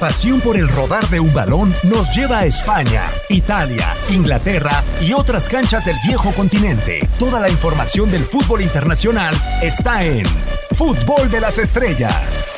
Pasión 0.00 0.40
por 0.40 0.56
el 0.56 0.68
rodar 0.68 1.08
de 1.08 1.20
un 1.20 1.32
balón 1.32 1.74
nos 1.84 2.14
lleva 2.14 2.40
a 2.40 2.46
España, 2.46 3.08
Italia, 3.28 3.94
Inglaterra 4.10 4.82
y 5.00 5.12
otras 5.12 5.48
canchas 5.48 5.84
del 5.84 5.96
viejo 6.06 6.32
continente. 6.32 7.08
Toda 7.18 7.40
la 7.40 7.48
información 7.48 8.10
del 8.10 8.24
fútbol 8.24 8.62
internacional 8.62 9.34
está 9.62 10.04
en 10.04 10.26
Fútbol 10.72 11.30
de 11.30 11.40
las 11.40 11.58
Estrellas. 11.58 12.50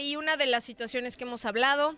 y 0.00 0.16
una 0.16 0.36
de 0.36 0.46
las 0.46 0.64
situaciones 0.64 1.16
que 1.16 1.24
hemos 1.24 1.44
hablado 1.44 1.96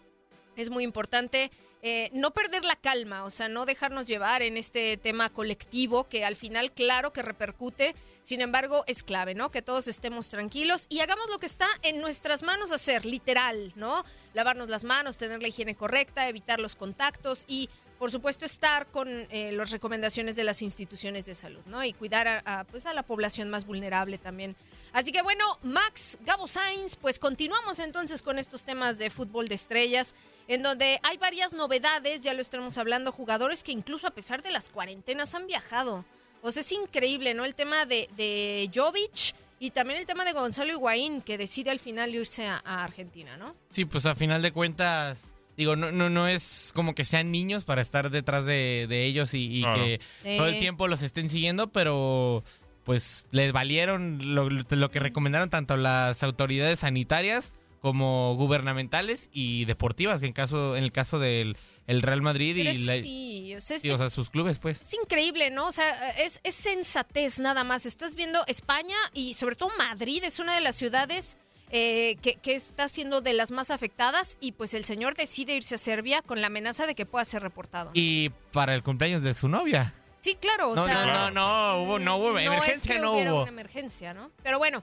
es 0.56 0.70
muy 0.70 0.84
importante 0.84 1.50
eh, 1.82 2.10
no 2.12 2.32
perder 2.32 2.64
la 2.64 2.76
calma, 2.76 3.24
o 3.24 3.30
sea, 3.30 3.48
no 3.48 3.66
dejarnos 3.66 4.06
llevar 4.06 4.42
en 4.42 4.56
este 4.56 4.96
tema 4.96 5.28
colectivo 5.30 6.08
que 6.08 6.24
al 6.24 6.34
final, 6.34 6.72
claro 6.72 7.12
que 7.12 7.22
repercute, 7.22 7.94
sin 8.22 8.40
embargo, 8.40 8.82
es 8.86 9.02
clave, 9.02 9.34
¿no? 9.34 9.50
Que 9.50 9.62
todos 9.62 9.86
estemos 9.86 10.28
tranquilos 10.28 10.86
y 10.88 11.00
hagamos 11.00 11.28
lo 11.30 11.38
que 11.38 11.46
está 11.46 11.68
en 11.82 12.00
nuestras 12.00 12.42
manos 12.42 12.72
hacer, 12.72 13.04
literal, 13.04 13.72
¿no? 13.76 14.04
Lavarnos 14.34 14.68
las 14.68 14.84
manos, 14.84 15.18
tener 15.18 15.42
la 15.42 15.48
higiene 15.48 15.76
correcta, 15.76 16.28
evitar 16.28 16.60
los 16.60 16.76
contactos 16.76 17.44
y 17.46 17.68
por 17.98 18.10
supuesto, 18.10 18.44
estar 18.44 18.86
con 18.86 19.08
eh, 19.08 19.52
las 19.52 19.70
recomendaciones 19.70 20.36
de 20.36 20.44
las 20.44 20.60
instituciones 20.62 21.26
de 21.26 21.34
salud, 21.34 21.62
¿no? 21.66 21.82
Y 21.82 21.92
cuidar 21.92 22.42
a, 22.44 22.64
pues, 22.64 22.84
a 22.86 22.92
la 22.92 23.02
población 23.02 23.48
más 23.48 23.64
vulnerable 23.64 24.18
también. 24.18 24.54
Así 24.92 25.12
que 25.12 25.22
bueno, 25.22 25.44
Max, 25.62 26.18
Gabo 26.24 26.46
Sainz, 26.46 26.96
pues 26.96 27.18
continuamos 27.18 27.78
entonces 27.78 28.22
con 28.22 28.38
estos 28.38 28.64
temas 28.64 28.98
de 28.98 29.10
fútbol 29.10 29.48
de 29.48 29.54
estrellas, 29.54 30.14
en 30.48 30.62
donde 30.62 31.00
hay 31.02 31.16
varias 31.16 31.52
novedades, 31.52 32.22
ya 32.22 32.34
lo 32.34 32.42
estamos 32.42 32.76
hablando, 32.78 33.12
jugadores 33.12 33.62
que 33.62 33.72
incluso 33.72 34.06
a 34.06 34.10
pesar 34.10 34.42
de 34.42 34.50
las 34.50 34.68
cuarentenas 34.68 35.34
han 35.34 35.46
viajado. 35.46 36.04
O 36.42 36.50
sea, 36.50 36.60
es 36.60 36.72
increíble, 36.72 37.34
¿no? 37.34 37.44
El 37.44 37.54
tema 37.54 37.86
de, 37.86 38.08
de 38.16 38.70
Jovic 38.74 39.34
y 39.58 39.70
también 39.70 39.98
el 39.98 40.06
tema 40.06 40.24
de 40.24 40.32
Gonzalo 40.32 40.70
Higuaín, 40.72 41.22
que 41.22 41.38
decide 41.38 41.70
al 41.70 41.78
final 41.78 42.14
irse 42.14 42.46
a, 42.46 42.60
a 42.64 42.84
Argentina, 42.84 43.36
¿no? 43.38 43.56
Sí, 43.70 43.86
pues 43.86 44.04
a 44.04 44.14
final 44.14 44.42
de 44.42 44.52
cuentas 44.52 45.30
Digo, 45.56 45.74
no, 45.74 45.90
no, 45.90 46.10
no 46.10 46.28
es 46.28 46.70
como 46.74 46.94
que 46.94 47.04
sean 47.04 47.30
niños 47.30 47.64
para 47.64 47.80
estar 47.80 48.10
detrás 48.10 48.44
de, 48.44 48.86
ellos 48.90 49.30
y, 49.32 49.62
que 49.62 50.00
todo 50.36 50.48
el 50.48 50.58
tiempo 50.58 50.86
los 50.86 51.02
estén 51.02 51.30
siguiendo, 51.30 51.68
pero 51.72 52.44
pues 52.84 53.26
les 53.32 53.52
valieron 53.52 54.34
lo, 54.34 54.90
que 54.90 55.00
recomendaron 55.00 55.50
tanto 55.50 55.76
las 55.76 56.22
autoridades 56.22 56.80
sanitarias 56.80 57.52
como 57.80 58.36
gubernamentales 58.36 59.28
y 59.32 59.64
deportivas, 59.64 60.22
en 60.22 60.32
caso 60.32 60.76
en 60.76 60.84
el 60.84 60.92
caso 60.92 61.18
del 61.18 61.56
el 61.86 62.02
Real 62.02 62.20
Madrid 62.20 62.56
y, 62.56 62.74
sí, 63.60 63.90
o 63.90 63.96
sea, 63.96 64.10
sus 64.10 64.30
clubes, 64.30 64.58
pues. 64.58 64.80
Es 64.80 64.94
increíble, 64.94 65.50
¿no? 65.50 65.68
O 65.68 65.72
sea, 65.72 66.10
es, 66.10 66.40
es 66.42 66.54
sensatez 66.54 67.38
nada 67.38 67.62
más. 67.62 67.86
Estás 67.86 68.16
viendo 68.16 68.44
España 68.48 68.96
y 69.14 69.34
sobre 69.34 69.54
todo 69.54 69.70
Madrid 69.78 70.22
es 70.24 70.40
una 70.40 70.54
de 70.54 70.60
las 70.60 70.74
ciudades 70.74 71.38
eh, 71.70 72.16
que, 72.22 72.54
está 72.54 72.88
siendo 72.88 73.20
de 73.20 73.32
las 73.32 73.50
más 73.50 73.70
afectadas 73.70 74.36
y 74.40 74.52
pues 74.52 74.74
el 74.74 74.84
señor 74.84 75.14
decide 75.16 75.54
irse 75.54 75.74
a 75.74 75.78
Serbia 75.78 76.22
con 76.22 76.40
la 76.40 76.46
amenaza 76.46 76.86
de 76.86 76.94
que 76.94 77.06
pueda 77.06 77.24
ser 77.24 77.42
reportado. 77.42 77.90
Y 77.94 78.30
para 78.52 78.74
el 78.74 78.82
cumpleaños 78.82 79.22
de 79.22 79.34
su 79.34 79.48
novia. 79.48 79.94
Sí, 80.20 80.36
claro, 80.40 80.70
o 80.70 80.74
no, 80.74 80.84
sea... 80.84 81.06
No, 81.06 81.30
no, 81.30 81.30
no, 81.30 81.82
hubo, 81.82 81.98
no 81.98 82.16
hubo, 82.16 82.38
emergencia 82.38 82.98
no, 82.98 83.12
hubo. 83.12 83.42
Una 83.42 83.50
emergencia, 83.50 84.14
¿no? 84.14 84.30
Pero 84.42 84.58
bueno. 84.58 84.82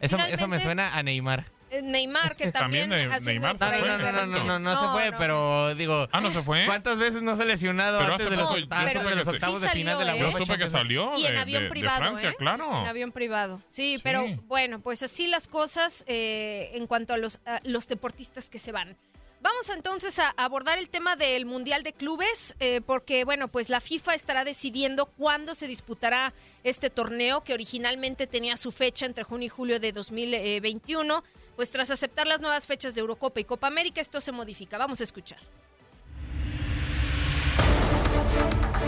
Eso, 0.00 0.18
eso 0.18 0.46
me 0.48 0.58
suena 0.60 0.96
a 0.96 1.02
Neymar. 1.02 1.44
Eh, 1.70 1.82
Neymar, 1.82 2.36
que 2.36 2.50
también. 2.52 2.88
Neymar 2.88 3.20
no, 3.58 3.98
no, 3.98 3.98
no, 3.98 4.26
no, 4.26 4.44
no, 4.44 4.58
no, 4.58 4.80
se 4.80 4.88
fue, 4.88 5.16
pero 5.18 5.74
digo. 5.74 6.08
Ah, 6.12 6.20
no 6.20 6.30
se 6.30 6.42
fue. 6.42 6.66
¿Cuántas 6.66 6.98
veces 6.98 7.22
no 7.22 7.36
se 7.36 7.42
ha 7.42 7.46
lesionado 7.46 8.00
antes 8.00 8.30
de 8.30 8.36
los, 8.36 8.50
octavos 8.50 9.60
de 9.60 9.68
final 9.70 9.98
de 9.98 10.04
la 10.04 10.16
Yo 10.16 10.32
supe 10.32 10.58
que 10.58 10.68
salió. 10.68 11.12
Y 11.16 11.26
en 11.26 11.36
avión 11.36 11.68
privado. 11.68 11.98
Francia, 11.98 12.30
¿eh? 12.30 12.34
claro. 12.38 12.80
En 12.82 12.86
avión 12.86 13.12
privado. 13.12 13.60
Sí, 13.66 14.00
pero 14.02 14.24
bueno, 14.46 14.80
pues 14.80 15.02
así 15.02 15.26
las 15.26 15.48
cosas 15.48 16.04
eh, 16.06 16.70
en 16.74 16.86
cuanto 16.86 17.14
a 17.14 17.16
los, 17.16 17.40
a 17.46 17.60
los 17.64 17.88
deportistas 17.88 18.50
que 18.50 18.58
se 18.58 18.72
van. 18.72 18.96
Vamos 19.40 19.70
entonces 19.70 20.18
a 20.18 20.30
abordar 20.36 20.78
el 20.78 20.88
tema 20.88 21.14
del 21.14 21.46
Mundial 21.46 21.84
de 21.84 21.92
Clubes, 21.92 22.56
eh, 22.58 22.80
porque 22.84 23.24
bueno, 23.24 23.46
pues 23.46 23.68
la 23.68 23.80
FIFA 23.80 24.14
estará 24.14 24.44
decidiendo 24.44 25.06
cuándo 25.06 25.54
se 25.54 25.68
disputará 25.68 26.34
este 26.64 26.90
torneo 26.90 27.44
que 27.44 27.54
originalmente 27.54 28.26
tenía 28.26 28.56
su 28.56 28.72
fecha 28.72 29.06
entre 29.06 29.22
junio 29.22 29.46
y 29.46 29.48
julio 29.48 29.78
de 29.78 29.92
2021. 29.92 31.22
Pues 31.58 31.72
tras 31.72 31.90
aceptar 31.90 32.28
las 32.28 32.40
nuevas 32.40 32.68
fechas 32.68 32.94
de 32.94 33.00
Eurocopa 33.00 33.40
y 33.40 33.44
Copa 33.44 33.66
América, 33.66 34.00
esto 34.00 34.20
se 34.20 34.30
modifica. 34.30 34.78
Vamos 34.78 35.00
a 35.00 35.02
escuchar. 35.02 35.40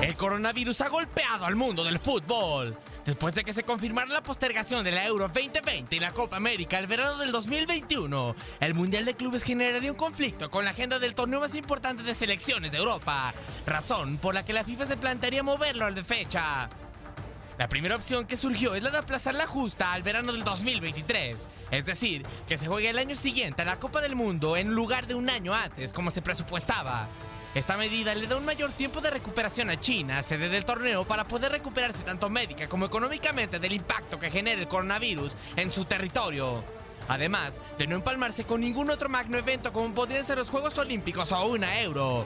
El 0.01 0.15
coronavirus 0.15 0.81
ha 0.83 0.89
golpeado 0.89 1.47
al 1.47 1.57
mundo 1.57 1.83
del 1.83 1.99
fútbol. 1.99 2.79
Después 3.05 3.35
de 3.35 3.43
que 3.43 3.53
se 3.53 3.65
confirmara 3.65 4.13
la 4.13 4.23
postergación 4.23 4.85
de 4.85 4.93
la 4.93 5.05
Euro 5.05 5.27
2020 5.27 5.97
y 5.97 5.99
la 5.99 6.13
Copa 6.13 6.37
América 6.37 6.79
el 6.79 6.87
verano 6.87 7.19
del 7.19 7.33
2021, 7.33 8.37
el 8.61 8.75
Mundial 8.75 9.05
de 9.05 9.17
Clubes 9.17 9.43
generaría 9.43 9.91
un 9.91 9.99
conflicto 9.99 10.49
con 10.49 10.65
la 10.65 10.71
agenda 10.71 11.01
del 11.01 11.17
torneo 11.17 11.41
más 11.41 11.57
importante 11.57 12.05
de 12.05 12.15
selecciones 12.15 12.71
de 12.71 12.79
Europa, 12.79 13.35
razón 13.67 14.19
por 14.19 14.33
la 14.33 14.45
que 14.45 14.53
la 14.53 14.63
FIFA 14.63 14.87
se 14.87 14.97
plantearía 14.97 15.43
moverlo 15.43 15.87
al 15.87 15.97
de 15.97 16.05
fecha. 16.05 16.69
La 17.61 17.69
primera 17.69 17.95
opción 17.95 18.27
que 18.27 18.39
surgió 18.39 18.75
es 18.75 18.83
la 18.83 18.89
de 18.89 18.97
aplazar 18.97 19.35
la 19.35 19.47
justa 19.47 19.93
al 19.93 20.03
verano 20.03 20.33
del 20.33 20.45
2023, 20.45 21.47
es 21.71 21.85
decir, 21.85 22.23
que 22.49 22.57
se 22.57 22.67
juegue 22.67 22.89
el 22.89 22.97
año 22.97 23.15
siguiente 23.15 23.61
a 23.61 23.67
la 23.67 23.79
Copa 23.79 24.01
del 24.01 24.17
Mundo 24.17 24.57
en 24.57 24.71
lugar 24.71 25.07
de 25.07 25.15
un 25.15 25.29
año 25.29 25.53
antes 25.53 25.93
como 25.93 26.11
se 26.11 26.23
presupuestaba. 26.23 27.07
Esta 27.55 27.77
medida 27.77 28.15
le 28.15 28.27
da 28.27 28.39
un 28.39 28.47
mayor 28.47 28.71
tiempo 28.71 29.03
de 29.03 29.11
recuperación 29.11 29.69
a 29.69 29.79
China, 29.79 30.23
sede 30.23 30.49
del 30.49 30.65
torneo, 30.65 31.05
para 31.05 31.29
poder 31.29 31.53
recuperarse 31.53 32.03
tanto 32.03 32.31
médica 32.31 32.67
como 32.67 32.87
económicamente 32.87 33.59
del 33.59 33.75
impacto 33.75 34.19
que 34.19 34.31
genera 34.31 34.59
el 34.59 34.67
coronavirus 34.67 35.33
en 35.57 35.71
su 35.71 35.85
territorio. 35.85 36.65
Además 37.09 37.61
de 37.77 37.87
no 37.87 37.97
empalmarse 37.97 38.45
con 38.45 38.63
ningún 38.63 38.89
otro 38.89 39.11
magno 39.11 39.37
evento 39.37 39.71
como 39.71 39.95
podrían 39.95 40.25
ser 40.25 40.39
los 40.39 40.49
Juegos 40.49 40.79
Olímpicos 40.79 41.31
o 41.33 41.47
una 41.49 41.79
Euro. 41.83 42.25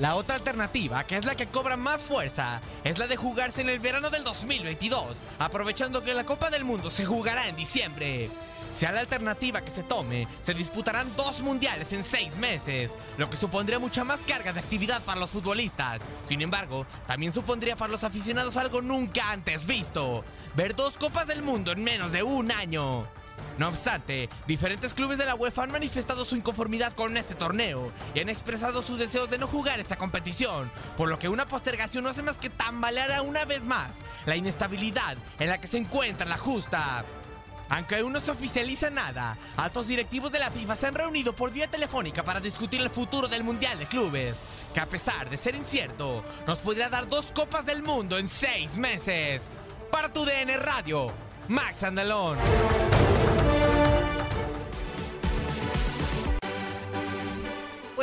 La 0.00 0.16
otra 0.16 0.34
alternativa, 0.34 1.04
que 1.04 1.16
es 1.16 1.24
la 1.24 1.36
que 1.36 1.46
cobra 1.46 1.76
más 1.76 2.02
fuerza, 2.02 2.60
es 2.82 2.98
la 2.98 3.06
de 3.06 3.16
jugarse 3.16 3.60
en 3.60 3.68
el 3.68 3.78
verano 3.78 4.10
del 4.10 4.24
2022, 4.24 5.18
aprovechando 5.38 6.02
que 6.02 6.14
la 6.14 6.26
Copa 6.26 6.50
del 6.50 6.64
Mundo 6.64 6.90
se 6.90 7.04
jugará 7.04 7.48
en 7.48 7.54
diciembre. 7.54 8.28
Sea 8.72 8.90
la 8.90 9.00
alternativa 9.00 9.60
que 9.60 9.70
se 9.70 9.84
tome, 9.84 10.26
se 10.42 10.52
disputarán 10.52 11.14
dos 11.16 11.40
mundiales 11.42 11.92
en 11.92 12.02
seis 12.02 12.36
meses, 12.36 12.96
lo 13.18 13.30
que 13.30 13.36
supondría 13.36 13.78
mucha 13.78 14.02
más 14.02 14.18
carga 14.26 14.52
de 14.52 14.58
actividad 14.58 15.00
para 15.02 15.20
los 15.20 15.30
futbolistas. 15.30 16.02
Sin 16.24 16.42
embargo, 16.42 16.86
también 17.06 17.30
supondría 17.30 17.76
para 17.76 17.92
los 17.92 18.02
aficionados 18.02 18.56
algo 18.56 18.82
nunca 18.82 19.30
antes 19.30 19.64
visto, 19.64 20.24
ver 20.56 20.74
dos 20.74 20.98
copas 20.98 21.28
del 21.28 21.44
mundo 21.44 21.70
en 21.70 21.84
menos 21.84 22.10
de 22.10 22.24
un 22.24 22.50
año. 22.50 23.06
No 23.56 23.68
obstante, 23.68 24.28
diferentes 24.46 24.94
clubes 24.94 25.16
de 25.16 25.26
la 25.26 25.36
UEFA 25.36 25.62
han 25.62 25.72
manifestado 25.72 26.24
su 26.24 26.34
inconformidad 26.34 26.92
con 26.94 27.16
este 27.16 27.36
torneo 27.36 27.92
y 28.12 28.20
han 28.20 28.28
expresado 28.28 28.82
sus 28.82 28.98
deseos 28.98 29.30
de 29.30 29.38
no 29.38 29.46
jugar 29.46 29.78
esta 29.78 29.96
competición, 29.96 30.72
por 30.96 31.08
lo 31.08 31.18
que 31.20 31.28
una 31.28 31.46
postergación 31.46 32.02
no 32.02 32.10
hace 32.10 32.22
más 32.22 32.36
que 32.36 32.50
tambalear 32.50 33.20
una 33.22 33.44
vez 33.44 33.62
más 33.62 33.98
la 34.26 34.34
inestabilidad 34.34 35.16
en 35.38 35.48
la 35.48 35.60
que 35.60 35.68
se 35.68 35.78
encuentra 35.78 36.26
la 36.26 36.38
justa. 36.38 37.04
Aunque 37.68 37.96
aún 37.96 38.12
no 38.12 38.20
se 38.20 38.30
oficializa 38.30 38.90
nada, 38.90 39.38
altos 39.56 39.86
directivos 39.86 40.32
de 40.32 40.38
la 40.38 40.50
FIFA 40.50 40.74
se 40.74 40.86
han 40.88 40.94
reunido 40.94 41.32
por 41.32 41.52
vía 41.52 41.68
telefónica 41.68 42.22
para 42.22 42.40
discutir 42.40 42.80
el 42.80 42.90
futuro 42.90 43.28
del 43.28 43.44
Mundial 43.44 43.78
de 43.78 43.86
Clubes, 43.86 44.36
que 44.74 44.80
a 44.80 44.86
pesar 44.86 45.30
de 45.30 45.36
ser 45.36 45.54
incierto, 45.54 46.24
nos 46.46 46.58
podría 46.58 46.88
dar 46.88 47.08
dos 47.08 47.26
copas 47.32 47.64
del 47.64 47.82
mundo 47.82 48.18
en 48.18 48.28
seis 48.28 48.76
meses. 48.76 49.48
Para 49.90 50.12
tu 50.12 50.24
DN 50.24 50.56
Radio, 50.58 51.10
Max 51.48 51.82
Andalón. 51.84 52.36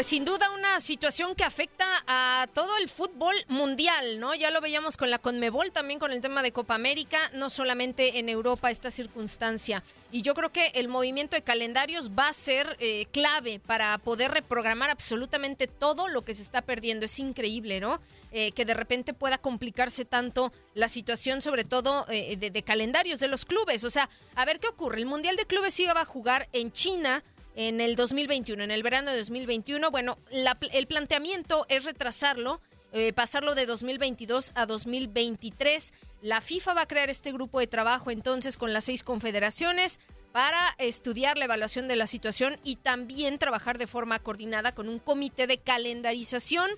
Pues 0.01 0.09
sin 0.09 0.25
duda 0.25 0.49
una 0.49 0.79
situación 0.79 1.35
que 1.35 1.43
afecta 1.43 1.85
a 2.07 2.47
todo 2.55 2.75
el 2.77 2.89
fútbol 2.89 3.35
mundial, 3.49 4.19
¿no? 4.19 4.33
Ya 4.33 4.49
lo 4.49 4.59
veíamos 4.59 4.97
con 4.97 5.11
la 5.11 5.19
Conmebol, 5.19 5.71
también 5.71 5.99
con 5.99 6.11
el 6.11 6.21
tema 6.21 6.41
de 6.41 6.51
Copa 6.51 6.73
América, 6.73 7.19
no 7.35 7.51
solamente 7.51 8.17
en 8.17 8.27
Europa 8.27 8.71
esta 8.71 8.89
circunstancia. 8.89 9.83
Y 10.11 10.23
yo 10.23 10.33
creo 10.33 10.51
que 10.51 10.71
el 10.73 10.87
movimiento 10.87 11.35
de 11.35 11.43
calendarios 11.43 12.09
va 12.17 12.29
a 12.29 12.33
ser 12.33 12.77
eh, 12.79 13.05
clave 13.11 13.59
para 13.59 13.95
poder 13.99 14.31
reprogramar 14.31 14.89
absolutamente 14.89 15.67
todo 15.67 16.07
lo 16.07 16.25
que 16.25 16.33
se 16.33 16.41
está 16.41 16.63
perdiendo. 16.63 17.05
Es 17.05 17.19
increíble, 17.19 17.79
¿no? 17.79 18.01
Eh, 18.31 18.53
que 18.53 18.65
de 18.65 18.73
repente 18.73 19.13
pueda 19.13 19.37
complicarse 19.37 20.03
tanto 20.03 20.51
la 20.73 20.89
situación, 20.89 21.43
sobre 21.43 21.63
todo 21.63 22.07
eh, 22.09 22.37
de, 22.37 22.49
de 22.49 22.63
calendarios 22.63 23.19
de 23.19 23.27
los 23.27 23.45
clubes. 23.45 23.83
O 23.83 23.91
sea, 23.91 24.09
a 24.33 24.45
ver 24.45 24.59
qué 24.59 24.67
ocurre. 24.67 24.97
El 24.97 25.05
Mundial 25.05 25.35
de 25.35 25.45
Clubes 25.45 25.79
iba 25.79 25.91
a 25.91 26.05
jugar 26.05 26.49
en 26.53 26.71
China 26.71 27.23
en 27.55 27.81
el 27.81 27.95
2021, 27.95 28.63
en 28.63 28.71
el 28.71 28.83
verano 28.83 29.11
de 29.11 29.17
2021. 29.17 29.91
Bueno, 29.91 30.17
el 30.29 30.87
planteamiento 30.87 31.65
es 31.69 31.85
retrasarlo, 31.85 32.61
eh, 32.93 33.13
pasarlo 33.13 33.55
de 33.55 33.65
2022 33.65 34.51
a 34.55 34.65
2023. 34.65 35.93
La 36.21 36.41
FIFA 36.41 36.73
va 36.73 36.81
a 36.81 36.87
crear 36.87 37.09
este 37.09 37.31
grupo 37.31 37.59
de 37.59 37.67
trabajo 37.67 38.11
entonces 38.11 38.57
con 38.57 38.73
las 38.73 38.85
seis 38.85 39.03
confederaciones 39.03 39.99
para 40.31 40.75
estudiar 40.77 41.37
la 41.37 41.45
evaluación 41.45 41.87
de 41.87 41.95
la 41.95 42.07
situación 42.07 42.57
y 42.63 42.77
también 42.77 43.37
trabajar 43.37 43.77
de 43.77 43.87
forma 43.87 44.19
coordinada 44.19 44.73
con 44.73 44.87
un 44.87 44.99
comité 44.99 45.47
de 45.47 45.57
calendarización. 45.57 46.69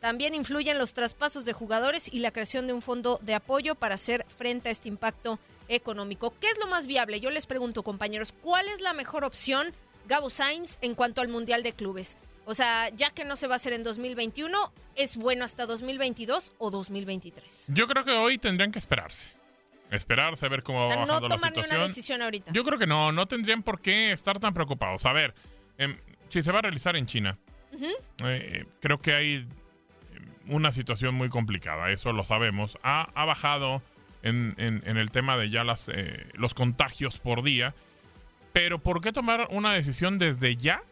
También 0.00 0.34
influyen 0.34 0.78
los 0.78 0.94
traspasos 0.94 1.44
de 1.44 1.52
jugadores 1.52 2.12
y 2.12 2.18
la 2.18 2.32
creación 2.32 2.66
de 2.66 2.72
un 2.72 2.82
fondo 2.82 3.20
de 3.22 3.34
apoyo 3.34 3.74
para 3.74 3.94
hacer 3.94 4.26
frente 4.36 4.68
a 4.68 4.72
este 4.72 4.88
impacto 4.88 5.38
económico. 5.68 6.34
¿Qué 6.40 6.48
es 6.48 6.58
lo 6.58 6.66
más 6.66 6.86
viable? 6.86 7.20
Yo 7.20 7.30
les 7.30 7.46
pregunto, 7.46 7.84
compañeros, 7.84 8.34
¿cuál 8.42 8.66
es 8.68 8.80
la 8.80 8.94
mejor 8.94 9.24
opción, 9.24 9.72
Gabo 10.06 10.30
Sainz, 10.30 10.78
en 10.80 10.94
cuanto 10.94 11.20
al 11.20 11.28
Mundial 11.28 11.62
de 11.62 11.72
Clubes? 11.72 12.16
O 12.44 12.54
sea, 12.54 12.88
ya 12.90 13.10
que 13.10 13.24
no 13.24 13.36
se 13.36 13.46
va 13.46 13.54
a 13.54 13.56
hacer 13.56 13.72
en 13.72 13.82
2021, 13.82 14.72
¿es 14.96 15.16
bueno 15.16 15.44
hasta 15.44 15.66
2022 15.66 16.52
o 16.58 16.70
2023? 16.70 17.66
Yo 17.68 17.86
creo 17.86 18.04
que 18.04 18.10
hoy 18.10 18.38
tendrían 18.38 18.72
que 18.72 18.78
esperarse. 18.78 19.28
Esperarse 19.90 20.46
a 20.46 20.48
ver 20.48 20.62
cómo 20.62 20.80
va 20.80 20.86
bajando 20.96 21.20
no 21.20 21.28
tomar 21.28 21.54
ni 21.54 21.62
una 21.62 21.78
decisión 21.78 22.22
ahorita. 22.22 22.50
Yo 22.52 22.64
creo 22.64 22.78
que 22.78 22.86
no, 22.86 23.12
no 23.12 23.26
tendrían 23.28 23.62
por 23.62 23.80
qué 23.80 24.10
estar 24.10 24.40
tan 24.40 24.54
preocupados. 24.54 25.04
A 25.06 25.12
ver, 25.12 25.34
em, 25.78 25.98
si 26.28 26.42
se 26.42 26.50
va 26.50 26.60
a 26.60 26.62
realizar 26.62 26.96
en 26.96 27.06
China, 27.06 27.38
eh, 28.24 28.64
creo 28.80 29.00
que 29.00 29.14
hay 29.14 29.34
em, 29.34 29.46
una 30.48 30.72
situación 30.72 31.14
muy 31.14 31.28
complicada, 31.28 31.90
eso 31.90 32.12
lo 32.12 32.24
sabemos. 32.24 32.78
Ha, 32.82 33.24
bajado 33.24 33.82
en, 34.22 34.54
el 34.58 35.10
tema 35.10 35.36
de 35.36 35.50
ya 35.50 35.62
las, 35.62 35.88
eh, 35.88 36.26
los 36.32 36.54
contagios 36.54 37.18
por 37.18 37.42
día, 37.42 37.74
pero 38.52 38.78
¿por 38.78 39.00
qué 39.00 39.12
tomar 39.12 39.48
una 39.50 39.72
decisión 39.72 40.18
desde 40.18 40.56
ya 40.56 40.82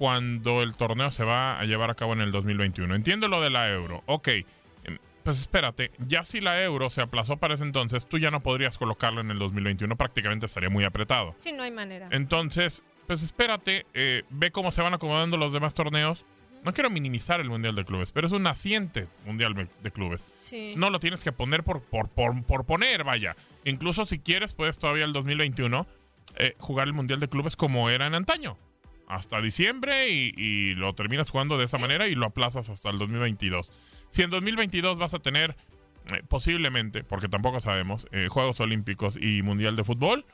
cuando 0.00 0.62
el 0.62 0.78
torneo 0.78 1.12
se 1.12 1.24
va 1.24 1.60
a 1.60 1.64
llevar 1.66 1.90
a 1.90 1.94
cabo 1.94 2.14
en 2.14 2.22
el 2.22 2.32
2021. 2.32 2.94
Entiendo 2.94 3.28
lo 3.28 3.42
de 3.42 3.50
la 3.50 3.68
euro. 3.70 4.02
Ok, 4.06 4.28
em, 4.28 4.96
pues 5.22 5.38
espérate, 5.38 5.90
ya 5.98 6.24
si 6.24 6.40
la 6.40 6.62
euro 6.62 6.88
se 6.88 7.02
aplazó 7.02 7.36
para 7.36 7.52
ese 7.52 7.64
entonces, 7.64 8.06
tú 8.06 8.16
ya 8.16 8.30
no 8.30 8.42
podrías 8.42 8.78
colocarlo 8.78 9.20
en 9.20 9.30
el 9.30 9.38
2021, 9.38 9.94
prácticamente 9.96 10.46
estaría 10.46 10.70
muy 10.70 10.84
apretado. 10.84 11.34
Sí, 11.36 11.52
no 11.52 11.64
hay 11.64 11.70
manera. 11.70 12.08
Entonces, 12.12 12.82
pues 13.06 13.22
espérate, 13.22 13.84
eh, 13.92 14.22
ve 14.30 14.50
cómo 14.50 14.70
se 14.70 14.80
van 14.80 14.94
acomodando 14.94 15.36
los 15.36 15.52
demás 15.52 15.74
torneos. 15.74 16.24
No 16.64 16.72
quiero 16.72 16.88
minimizar 16.88 17.38
el 17.40 17.50
Mundial 17.50 17.74
de 17.74 17.84
Clubes, 17.84 18.10
pero 18.10 18.26
es 18.26 18.32
un 18.32 18.44
naciente 18.44 19.06
Mundial 19.26 19.68
de 19.82 19.90
Clubes. 19.90 20.26
Sí. 20.38 20.72
No 20.78 20.88
lo 20.88 20.98
tienes 20.98 21.22
que 21.22 21.32
poner 21.32 21.62
por, 21.62 21.82
por, 21.82 22.08
por, 22.08 22.64
poner, 22.64 23.04
vaya. 23.04 23.36
Incluso 23.66 24.06
si 24.06 24.18
quieres, 24.18 24.54
puedes 24.54 24.78
todavía 24.78 25.04
el 25.04 25.12
2021 25.12 25.86
eh, 26.36 26.54
jugar 26.58 26.86
el 26.86 26.94
Mundial 26.94 27.20
de 27.20 27.28
Clubes 27.28 27.56
como 27.56 27.90
era 27.90 28.06
en 28.06 28.14
antaño 28.14 28.56
hasta 29.06 29.40
diciembre 29.40 30.08
y, 30.08 30.74
lo 30.74 30.94
terminas 30.94 31.30
jugando 31.30 31.58
de 31.58 31.64
esa 31.64 31.78
manera 31.78 32.06
y 32.06 32.14
lo 32.14 32.26
aplazas 32.26 32.70
hasta 32.70 32.90
el 32.90 32.98
2022. 32.98 33.68
Si 34.08 34.22
en 34.22 34.30
2022 34.30 34.98
vas 34.98 35.14
a 35.14 35.18
tener 35.18 35.56
eh, 36.12 36.22
posiblemente, 36.28 37.02
porque 37.02 37.28
tampoco 37.28 37.60
sabemos, 37.60 38.06
eh, 38.12 38.28
Juegos 38.28 38.60
Olímpicos 38.60 39.18
y 39.20 39.42
Mundial 39.42 39.74
de 39.74 39.82
Fútbol, 39.84 40.24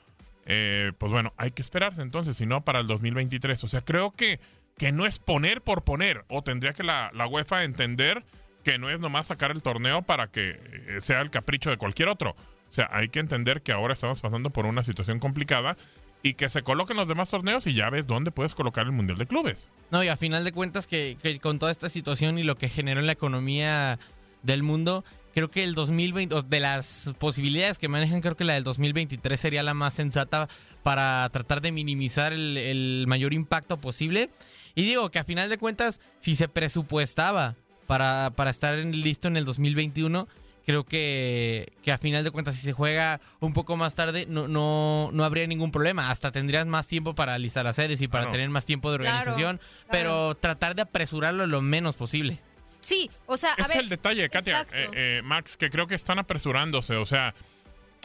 pues 0.45 1.11
bueno, 1.11 1.33
hay 1.39 1.51
que 1.51 1.63
esperarse 1.63 2.03
entonces, 2.03 2.37
si 2.37 2.47
no 2.47 2.65
para 2.65 2.81
el 2.81 2.87
2023. 2.87 3.65
O 3.65 3.69
sea, 3.69 3.81
creo 3.81 4.13
que, 4.13 4.39
que 4.77 4.93
no 4.93 5.07
es 5.07 5.19
poner 5.19 5.63
por 5.63 5.83
poner, 5.83 6.25
o 6.29 6.43
tendría 6.43 6.73
que 6.73 6.85
la, 6.85 7.11
la 7.15 7.27
UEFA 7.27 7.65
entender 7.65 8.25
que 8.63 8.79
no 8.79 8.91
es 8.91 9.01
nomás 9.01 9.29
sacar 9.29 9.51
el 9.51 9.63
torneo 9.63 10.03
para 10.03 10.31
que 10.31 10.99
sea 11.01 11.21
el 11.23 11.31
capricho 11.31 11.71
de 11.71 11.79
cualquier 11.79 12.09
otro. 12.09 12.37
O 12.71 12.75
sea, 12.75 12.89
hay 12.93 13.09
que 13.09 13.21
entender 13.21 13.63
que 13.63 13.73
ahora 13.73 13.95
estamos 13.95 14.21
pasando 14.21 14.51
por 14.51 14.67
una 14.67 14.85
situación 14.85 15.19
complicada 15.19 15.77
y 16.23 16.35
que 16.35 16.49
se 16.49 16.63
coloquen 16.63 16.97
los 16.97 17.09
demás 17.09 17.31
torneos 17.31 17.67
y 17.67 17.75
ya 17.75 17.89
ves 17.91 18.07
dónde 18.07 18.31
puedes 18.31 18.55
colocar 18.55 18.87
el 18.87 18.93
Mundial 18.93 19.19
de 19.19 19.27
Clubes. 19.27 19.71
No, 19.91 20.03
y 20.03 20.09
a 20.09 20.17
final 20.17 20.45
de 20.45 20.53
cuentas 20.53 20.87
que, 20.87 21.17
con 21.41 21.59
toda 21.59 21.71
esta 21.71 21.89
situación 21.89 22.39
y 22.39 22.43
lo 22.43 22.57
que 22.57 22.69
generó 22.69 23.01
en 23.01 23.07
la 23.07 23.13
economía 23.13 23.99
del 24.43 24.63
mundo, 24.63 25.05
creo 25.35 25.51
que 25.51 25.63
el 25.63 25.75
2020, 25.75 26.35
de 26.49 26.61
las 26.61 27.15
posibilidades 27.19 27.79
que 27.79 27.89
manejan, 27.89 28.21
creo 28.21 28.37
que 28.37 28.45
la 28.45 28.55
del 28.55 28.65
2023 28.65 29.39
sería 29.39 29.63
la 29.63 29.75
más 29.75 29.95
sensata 29.95 30.49
para 30.83 31.29
tratar 31.31 31.61
de 31.61 31.73
minimizar 31.73 32.33
el, 32.33 32.57
el 32.57 33.05
mayor 33.07 33.33
impacto 33.33 33.81
posible. 33.81 34.31
Y 34.75 34.83
digo 34.83 35.11
que 35.11 35.19
a 35.19 35.25
final 35.25 35.49
de 35.49 35.59
cuentas, 35.59 36.01
si 36.19 36.35
se 36.35 36.49
presupuestaba 36.49 37.55
para, 37.87 38.33
para 38.35 38.51
estar 38.51 38.77
listo 38.77 39.29
en 39.29 39.37
el 39.37 39.45
2021, 39.45 40.27
creo 40.67 40.85
que, 40.85 41.73
que 41.83 41.93
a 41.93 41.99
final 41.99 42.25
de 42.25 42.33
cuentas 42.33 42.57
si 42.57 42.61
se 42.61 42.73
juega 42.73 43.21
un 43.39 43.53
poco 43.53 43.77
más 43.77 43.95
tarde 43.95 44.27
no, 44.29 44.49
no, 44.49 45.11
no 45.13 45.25
habría 45.25 45.47
ningún 45.47 45.71
problema. 45.71 46.11
Hasta 46.11 46.33
tendrías 46.33 46.67
más 46.67 46.89
tiempo 46.89 47.15
para 47.15 47.39
listar 47.39 47.65
las 47.65 47.77
sedes 47.77 48.03
y 48.03 48.09
para 48.09 48.31
tener 48.33 48.51
más 48.51 48.67
tiempo 48.67 48.91
de 48.91 48.97
organización, 48.97 49.61
pero 49.91 50.35
tratar 50.35 50.75
de 50.75 50.83
apresurarlo 50.83 51.47
lo 51.47 51.63
menos 51.63 51.95
posible. 51.95 52.41
Sí, 52.81 53.11
o 53.27 53.37
sea, 53.37 53.55
es 53.57 53.75
el 53.75 53.89
detalle, 53.89 54.29
Katia, 54.29 54.67
eh, 54.73 54.89
eh, 54.93 55.21
Max, 55.25 55.57
que 55.57 55.71
creo 55.71 55.87
que 55.87 55.95
están 55.95 56.19
apresurándose, 56.19 56.97
o 56.97 57.07
sea, 57.07 57.35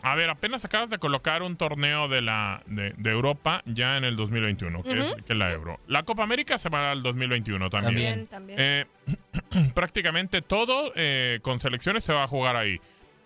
a 0.04 0.16
ver, 0.16 0.30
apenas 0.30 0.66
acabas 0.66 0.90
de 0.90 0.98
colocar 0.98 1.44
un 1.44 1.56
torneo 1.56 2.08
de 2.08 2.22
la 2.22 2.64
de, 2.66 2.94
Europa 3.04 3.62
ya 3.66 3.98
en 3.98 4.04
el 4.04 4.16
2021, 4.16 4.84
que, 4.84 5.00
es, 5.00 5.16
que, 5.26 5.36
la 5.36 5.52
Euro. 5.52 5.80
La 5.88 6.04
Copa 6.04 6.24
América 6.24 6.58
se 6.58 6.70
va 6.70 6.92
al 6.92 7.04
2021 7.04 7.70
también. 7.70 8.28
También, 8.28 8.28
también. 8.28 8.60
Eh, 8.60 8.86
prácticamente 9.76 10.42
todo 10.42 10.92
eh, 10.96 11.40
con 11.42 11.60
selecciones 11.60 12.04
se 12.04 12.14
va 12.14 12.24
a 12.24 12.28
jugar 12.28 12.56
ahí. 12.56 12.80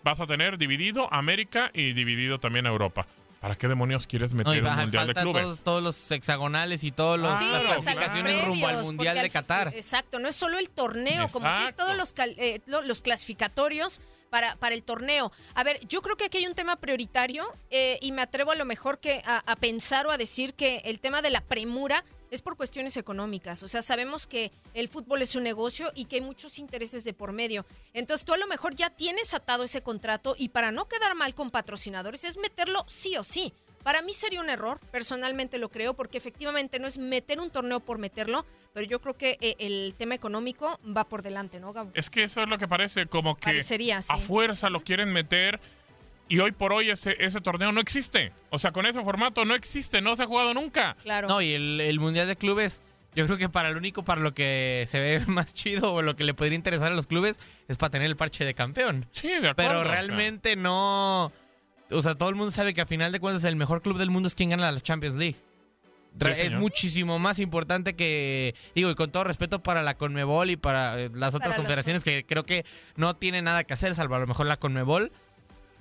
Vas 0.04 0.19
a 0.19 0.27
tener 0.27 0.57
dividido 0.57 1.12
América 1.13 1.72
y 1.74 1.94
dividido 1.94 2.39
también 2.39 2.66
Europa. 2.66 3.07
¿Para 3.45 3.56
qué 3.56 3.68
demonios 3.68 4.07
quieres 4.07 4.33
meter 4.33 4.63
un 4.63 4.75
mundial 4.75 5.06
de 5.06 5.13
clubes? 5.13 5.62
Todos, 5.62 5.83
los 5.83 6.12
hexagonales 6.12 6.83
y 6.83 6.92
todas 6.92 7.19
las 7.19 7.38
clasificaciones 7.39 8.44
rumbo 8.44 8.65
al 8.65 8.83
mundial 8.83 9.21
de 9.21 9.30
Qatar. 9.30 9.71
Exacto, 9.75 10.18
no 10.18 10.27
es 10.27 10.36
solo 10.36 10.57
el 10.57 10.71
torneo, 10.71 11.27
como 11.27 11.56
si 11.56 11.65
es 11.65 11.75
todos 11.75 11.95
los, 11.95 12.15
eh, 12.18 12.59
los 12.65 13.03
clasificatorios 13.03 14.01
para, 14.31 14.56
para 14.56 14.74
el 14.74 14.81
torneo. 14.81 15.31
A 15.53 15.63
ver, 15.63 15.80
yo 15.88 16.01
creo 16.01 16.18
que 16.18 16.25
aquí 16.25 16.39
hay 16.39 16.47
un 16.47 16.56
tema 16.56 16.77
prioritario 16.77 17.45
eh, 17.69 18.00
y 18.01 18.13
me 18.13 18.24
atrevo 18.24 18.51
a 18.51 18.56
lo 18.56 18.65
mejor 18.65 18.97
que 18.97 19.21
a, 19.24 19.56
pensar 19.57 20.07
o 20.07 20.12
a 20.12 20.18
decir 20.18 20.56
que 20.56 20.77
el 20.83 21.00
tema 21.00 21.21
de 21.21 21.30
la 21.30 21.41
premura 21.41 22.03
es 22.31 22.42
por 22.42 22.57
cuestiones 22.57 22.98
económicas. 22.98 23.63
O 23.63 23.68
sea, 23.68 23.81
sabemos 23.81 24.27
que 24.27 24.51
el 24.74 24.88
fútbol 24.88 25.22
es 25.22 25.36
un 25.36 25.44
negocio 25.44 25.92
y 25.95 26.06
que 26.06 26.18
hay 26.18 26.22
muchos 26.22 26.60
intereses 26.60 27.04
de 27.04 27.13
por 27.13 27.31
medio. 27.31 27.66
Entonces 27.94 28.25
tú 28.25 28.33
a 28.33 28.38
lo 28.38 28.48
mejor 28.48 28.75
ya 28.75 28.89
tienes 28.89 29.33
atado 29.33 29.63
ese 29.63 29.81
contrato 29.81 30.36
y 30.38 30.50
para 30.50 30.72
no 30.72 30.88
quedar 30.88 31.16
mal 31.16 31.33
con 31.36 31.51
patrocinadores 31.51 32.24
es 32.24 32.38
meterlo 32.38 32.86
sí 32.88 33.18
o 33.18 33.24
sí. 33.24 33.54
Para 33.86 34.01
mí 34.01 34.13
sería 34.13 34.42
un 34.42 34.50
error, 34.50 34.80
personalmente 34.89 35.60
lo 35.60 35.69
creo, 35.69 35.94
porque 35.94 36.18
efectivamente 36.18 36.80
no 36.80 36.88
es 36.88 36.98
meter 36.98 37.39
un 37.39 37.51
torneo 37.51 37.81
por 37.81 38.00
meterlo, 38.00 38.44
pero 38.74 38.88
yo 38.88 39.00
creo 39.00 39.16
que 39.16 39.38
eh, 39.42 39.56
el 39.60 39.94
tema 39.95 40.16
económico 40.16 40.80
va 40.86 41.04
por 41.04 41.22
delante, 41.22 41.60
¿no, 41.60 41.72
Gabo? 41.72 41.92
Es 41.94 42.10
que 42.10 42.24
eso 42.24 42.42
es 42.42 42.50
lo 42.50 42.57
que 42.57 42.68
parece, 42.68 43.06
como 43.06 43.36
que 43.36 43.62
a 44.10 44.18
fuerza 44.18 44.72
lo 44.72 44.80
quieren 44.80 45.13
meter 45.13 45.60
y 46.27 46.39
hoy 46.39 46.51
por 46.51 46.74
hoy 46.74 46.89
ese, 46.89 47.16
ese 47.19 47.42
torneo 47.42 47.72
no 47.72 47.81
existe. 47.81 48.31
O 48.50 48.60
sea, 48.60 48.72
con 48.72 48.86
ese 48.86 49.01
formato 49.04 49.45
no 49.45 49.56
existe, 49.56 50.01
no 50.01 50.16
se 50.16 50.24
ha 50.24 50.27
jugado 50.27 50.54
nunca. 50.54 50.95
Claro. 51.04 51.27
No, 51.27 51.42
y 51.42 51.54
el, 51.54 52.00
Mundial 52.00 52.27
de 52.27 52.36
Clubes, 52.36 52.81
yo 53.16 53.25
creo 53.25 53.38
que 53.38 53.50
para 53.50 53.72
lo 53.72 53.77
único, 53.77 54.04
para 54.04 54.22
lo 54.22 54.33
que 54.33 54.86
se 54.89 55.00
ve 55.00 55.19
más 55.27 55.54
chido 55.54 55.94
o 55.94 56.01
lo 56.01 56.15
que 56.15 56.24
le 56.24 56.34
podría 56.34 56.55
interesar 56.55 56.91
a 56.91 56.96
los 56.96 57.08
clubes 57.08 57.39
es 57.67 57.77
para 57.77 57.91
tener 57.91 58.08
el 58.08 58.15
parche 58.15 58.46
de 58.46 58.53
campeón. 58.53 59.05
Sí, 59.12 59.27
de 59.27 59.50
acuerdo. 59.50 59.55
Pero 59.55 59.84
realmente 59.84 60.55
no 60.55 61.32
o 61.91 62.01
sea, 62.01 62.15
todo 62.15 62.29
el 62.29 62.36
mundo 62.36 62.51
sabe 62.51 62.74
que 62.74 62.82
a 62.82 62.86
final 62.86 63.12
de 63.12 63.20
cuentas 63.20 63.44
el 63.44 63.55
mejor 63.55 63.82
club 63.82 63.98
del 63.98 64.10
mundo 64.10 64.27
es 64.27 64.36
quien 64.36 64.50
gana 64.50 64.72
la 64.72 64.79
Champions 64.79 65.15
League. 65.15 65.36
es 66.38 66.53
muchísimo 66.53 67.20
más 67.20 67.39
importante 67.39 67.96
que, 67.96 68.55
digo, 68.74 68.89
y 68.89 68.96
con 68.96 69.12
todo 69.12 69.24
respeto 69.24 69.62
para 69.62 69.84
la 69.84 69.96
Conmebol 69.96 70.50
y 70.50 70.58
para 70.58 71.00
eh, 71.00 71.12
las 71.13 71.36
otras 71.36 71.55
confederaciones 71.55 72.03
que 72.03 72.25
creo 72.25 72.46
que 72.46 72.65
no 72.96 73.15
tiene 73.15 73.41
nada 73.41 73.63
que 73.63 73.74
hacer, 73.74 73.94
salvo 73.96 74.15
a 74.15 74.20
lo 74.20 74.27
mejor 74.27 74.46
la 74.46 74.58
Conmebol. 74.58 75.12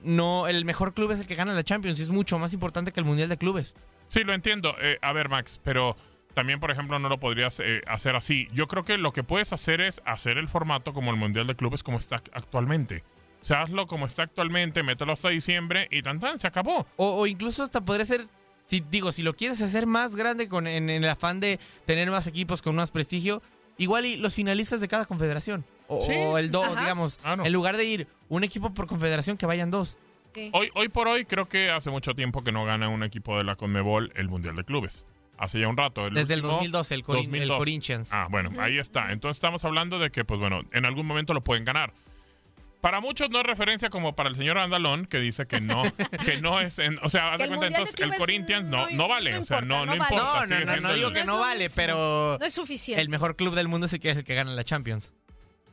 No, 0.02 0.46
el 0.48 0.64
mejor 0.64 0.94
club 0.94 1.10
es 1.12 1.20
el 1.20 1.26
que 1.26 1.34
gana 1.34 1.54
la 1.54 1.62
Champions 1.62 1.98
y 1.98 2.02
es 2.02 2.10
mucho 2.10 2.38
más 2.38 2.52
importante 2.52 2.92
que 2.92 3.00
el 3.00 3.06
Mundial 3.06 3.28
de 3.28 3.38
Clubes. 3.38 3.74
Sí, 4.08 4.22
lo 4.24 4.34
entiendo. 4.34 4.76
Eh, 4.80 4.98
a 5.00 5.12
ver, 5.12 5.28
Max, 5.28 5.60
pero 5.64 5.96
también, 6.34 6.60
por 6.60 6.70
ejemplo, 6.70 6.98
no 6.98 7.08
lo 7.08 7.18
podrías 7.18 7.60
eh, 7.60 7.82
hacer 7.86 8.16
así. 8.16 8.48
Yo 8.52 8.66
creo 8.66 8.84
que 8.84 8.98
lo 8.98 9.12
que 9.12 9.22
puedes 9.22 9.52
hacer 9.52 9.80
es 9.80 10.02
hacer 10.04 10.36
el 10.36 10.48
formato 10.48 10.92
como 10.92 11.10
el 11.10 11.16
Mundial 11.16 11.46
de 11.46 11.54
Clubes 11.54 11.82
como 11.82 11.98
está 11.98 12.16
actualmente. 12.32 13.02
O 13.44 13.46
sea, 13.46 13.62
hazlo 13.62 13.86
como 13.86 14.06
está 14.06 14.22
actualmente, 14.22 14.82
mételo 14.82 15.12
hasta 15.12 15.28
diciembre 15.28 15.86
y 15.90 16.02
tan 16.02 16.18
tan, 16.18 16.40
se 16.40 16.46
acabó. 16.46 16.86
O, 16.96 17.26
incluso 17.26 17.62
hasta 17.62 17.84
podría 17.84 18.06
ser, 18.06 18.26
si 18.64 18.80
digo, 18.80 19.12
si 19.12 19.22
lo 19.22 19.34
quieres 19.34 19.60
hacer 19.60 19.86
más 19.86 20.16
grande 20.16 20.48
con, 20.48 20.66
en, 20.66 20.88
el 20.88 21.08
afán 21.08 21.40
de 21.40 21.60
tener 21.84 22.10
más 22.10 22.26
equipos 22.26 22.62
con 22.62 22.74
más 22.74 22.90
prestigio, 22.90 23.42
igual 23.76 24.06
y 24.06 24.16
los 24.16 24.34
finalistas 24.34 24.80
de 24.80 24.88
cada 24.88 25.04
confederación. 25.04 25.64
O, 25.88 26.38
el 26.38 26.50
dos, 26.50 26.68
digamos. 26.78 27.20
En 27.24 27.52
lugar 27.52 27.76
de 27.76 27.84
ir 27.84 28.08
un 28.28 28.44
equipo 28.44 28.72
por 28.72 28.86
confederación, 28.86 29.36
que 29.36 29.46
vayan 29.46 29.70
dos. 29.70 29.96
Hoy, 30.52 30.70
hoy 30.74 30.88
por 30.88 31.06
hoy 31.06 31.24
creo 31.24 31.48
que 31.48 31.70
hace 31.70 31.90
mucho 31.90 32.14
tiempo 32.14 32.42
que 32.42 32.50
no 32.50 32.64
gana 32.64 32.88
un 32.88 33.04
equipo 33.04 33.38
de 33.38 33.44
la 33.44 33.54
Conmebol 33.54 34.12
el 34.16 34.28
Mundial 34.28 34.56
de 34.56 34.64
Clubes. 34.64 35.06
Hace 35.36 35.60
ya 35.60 35.68
un 35.68 35.76
rato. 35.76 36.10
Desde 36.10 36.34
el 36.34 36.42
2012, 36.42 36.94
el, 36.94 37.02
Corinthians. 37.02 38.12
Ah, 38.12 38.28
bueno, 38.30 38.50
ahí 38.60 38.78
está. 38.78 39.12
Entonces 39.12 39.36
estamos 39.36 39.64
hablando 39.64 39.98
de 39.98 40.10
que, 40.10 40.24
pues 40.24 40.38
bueno, 40.38 40.62
en 40.72 40.84
algún 40.84 41.06
momento 41.06 41.34
lo 41.34 41.42
pueden 41.42 41.64
ganar. 41.64 41.92
Para 42.80 43.00
muchos 43.00 43.30
no 43.30 43.40
es 43.40 43.46
referencia 43.46 43.88
como 43.88 44.14
para 44.14 44.28
el 44.28 44.36
señor 44.36 44.58
Andalón, 44.58 45.06
que 45.06 45.18
dice 45.18 45.46
que 45.46 45.60
no, 45.60 45.82
que 46.24 46.42
no 46.42 46.60
es, 46.60 46.78
en, 46.78 46.98
o 47.02 47.08
sea, 47.08 47.32
haz 47.32 47.38
de 47.38 47.48
cuenta, 47.48 47.66
entonces 47.66 47.94
el 47.98 48.14
Corinthians 48.14 48.66
no, 48.66 48.90
no, 48.90 49.08
vale, 49.08 49.38
o 49.38 49.44
sea, 49.46 49.62
no, 49.62 49.86
no, 49.86 49.94
importa. 49.94 50.46
No, 50.46 50.64
no, 50.66 50.76
no, 50.76 50.92
digo 50.92 51.10
que 51.10 51.24
no 51.24 51.38
vale, 51.38 51.70
pero... 51.70 52.36
No 52.38 52.44
es 52.44 52.52
suficiente. 52.52 53.00
El 53.00 53.08
mejor 53.08 53.36
club 53.36 53.54
del 53.54 53.68
mundo 53.68 53.86
es 53.86 53.94
el 53.94 54.00
que, 54.00 54.10
es 54.10 54.18
el 54.18 54.24
que 54.24 54.34
gana 54.34 54.50
la 54.50 54.64
Champions. 54.64 55.14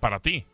Para 0.01 0.20
ti. 0.20 0.46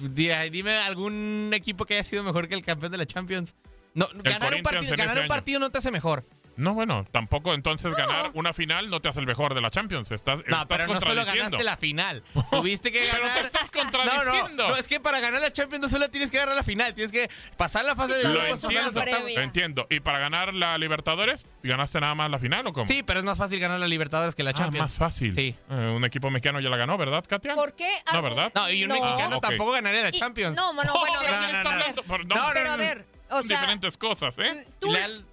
Dime 0.00 0.78
algún 0.78 1.50
equipo 1.54 1.84
que 1.84 1.94
haya 1.94 2.02
sido 2.04 2.24
mejor 2.24 2.48
que 2.48 2.54
el 2.54 2.64
campeón 2.64 2.90
de 2.90 2.98
la 2.98 3.06
Champions. 3.06 3.54
No, 3.94 4.08
ganar 4.14 4.54
un, 4.54 4.62
partido, 4.62 4.96
ganar 4.96 5.18
un 5.20 5.28
partido 5.28 5.60
no 5.60 5.70
te 5.70 5.78
hace 5.78 5.90
mejor. 5.90 6.24
No, 6.60 6.74
bueno, 6.74 7.06
tampoco 7.10 7.54
entonces 7.54 7.94
ganar 7.94 8.30
una 8.34 8.52
final 8.52 8.90
no 8.90 9.00
te 9.00 9.08
hace 9.08 9.20
el 9.20 9.26
mejor 9.26 9.54
de 9.54 9.62
la 9.62 9.70
Champions. 9.70 10.10
Estás, 10.10 10.42
no, 10.46 10.68
pero 10.68 10.86
no 10.86 11.00
solo 11.00 11.24
ganaste 11.24 11.64
la 11.64 11.78
final. 11.78 12.22
Tuviste 12.50 12.92
que 12.92 13.00
ganar. 13.00 13.20
pero 13.22 13.34
te 13.34 13.46
estás 13.46 13.70
contradiciendo. 13.72 14.64
No, 14.64 14.68
no, 14.70 14.76
es 14.76 14.86
que 14.86 15.00
para 15.00 15.20
ganar 15.20 15.40
la 15.40 15.52
Champions 15.52 15.82
no 15.82 15.88
solo 15.88 16.10
tienes 16.10 16.30
que 16.30 16.36
ganar 16.36 16.54
la 16.54 16.62
final, 16.62 16.94
tienes 16.94 17.12
que 17.12 17.30
pasar 17.56 17.86
la 17.86 17.96
fase 17.96 18.14
de 18.14 18.24
Lo 18.24 18.44
entiendo, 18.44 19.04
lo 19.04 19.40
entiendo. 19.40 19.86
¿Y 19.88 20.00
para 20.00 20.18
ganar 20.18 20.52
la 20.52 20.76
Libertadores, 20.76 21.48
ganaste 21.62 21.98
nada 22.00 22.14
más 22.14 22.30
la 22.30 22.38
final 22.38 22.66
o 22.66 22.72
cómo? 22.74 22.86
Sí, 22.86 23.02
pero 23.02 23.20
es 23.20 23.24
más 23.24 23.38
fácil 23.38 23.58
ganar 23.58 23.80
la 23.80 23.88
Libertadores 23.88 24.34
que 24.34 24.42
la 24.42 24.50
ah, 24.50 24.54
Champions. 24.54 24.80
Ah, 24.80 24.84
más 24.84 24.96
fácil. 24.96 25.34
Sí. 25.34 25.56
Eh, 25.70 25.92
un 25.96 26.04
equipo 26.04 26.30
mexicano 26.30 26.60
ya 26.60 26.68
la 26.68 26.76
ganó, 26.76 26.98
¿verdad, 26.98 27.24
Katia? 27.26 27.54
¿Por 27.54 27.74
qué? 27.74 27.90
No, 28.12 28.20
¿verdad? 28.20 28.52
No, 28.54 28.70
y 28.70 28.84
un 28.84 28.90
mexicano 28.90 29.40
tampoco 29.40 29.72
ganaría 29.72 30.02
la 30.02 30.12
Champions. 30.12 30.56
no, 30.56 30.74
bueno, 30.74 30.92
bueno, 30.92 31.20
no, 32.26 32.46
pero 32.52 32.70
a 32.72 32.76
ver 32.76 33.19
diferentes 33.42 33.96
cosas, 33.96 34.36
¿eh? 34.38 34.66
Tú 34.78 34.88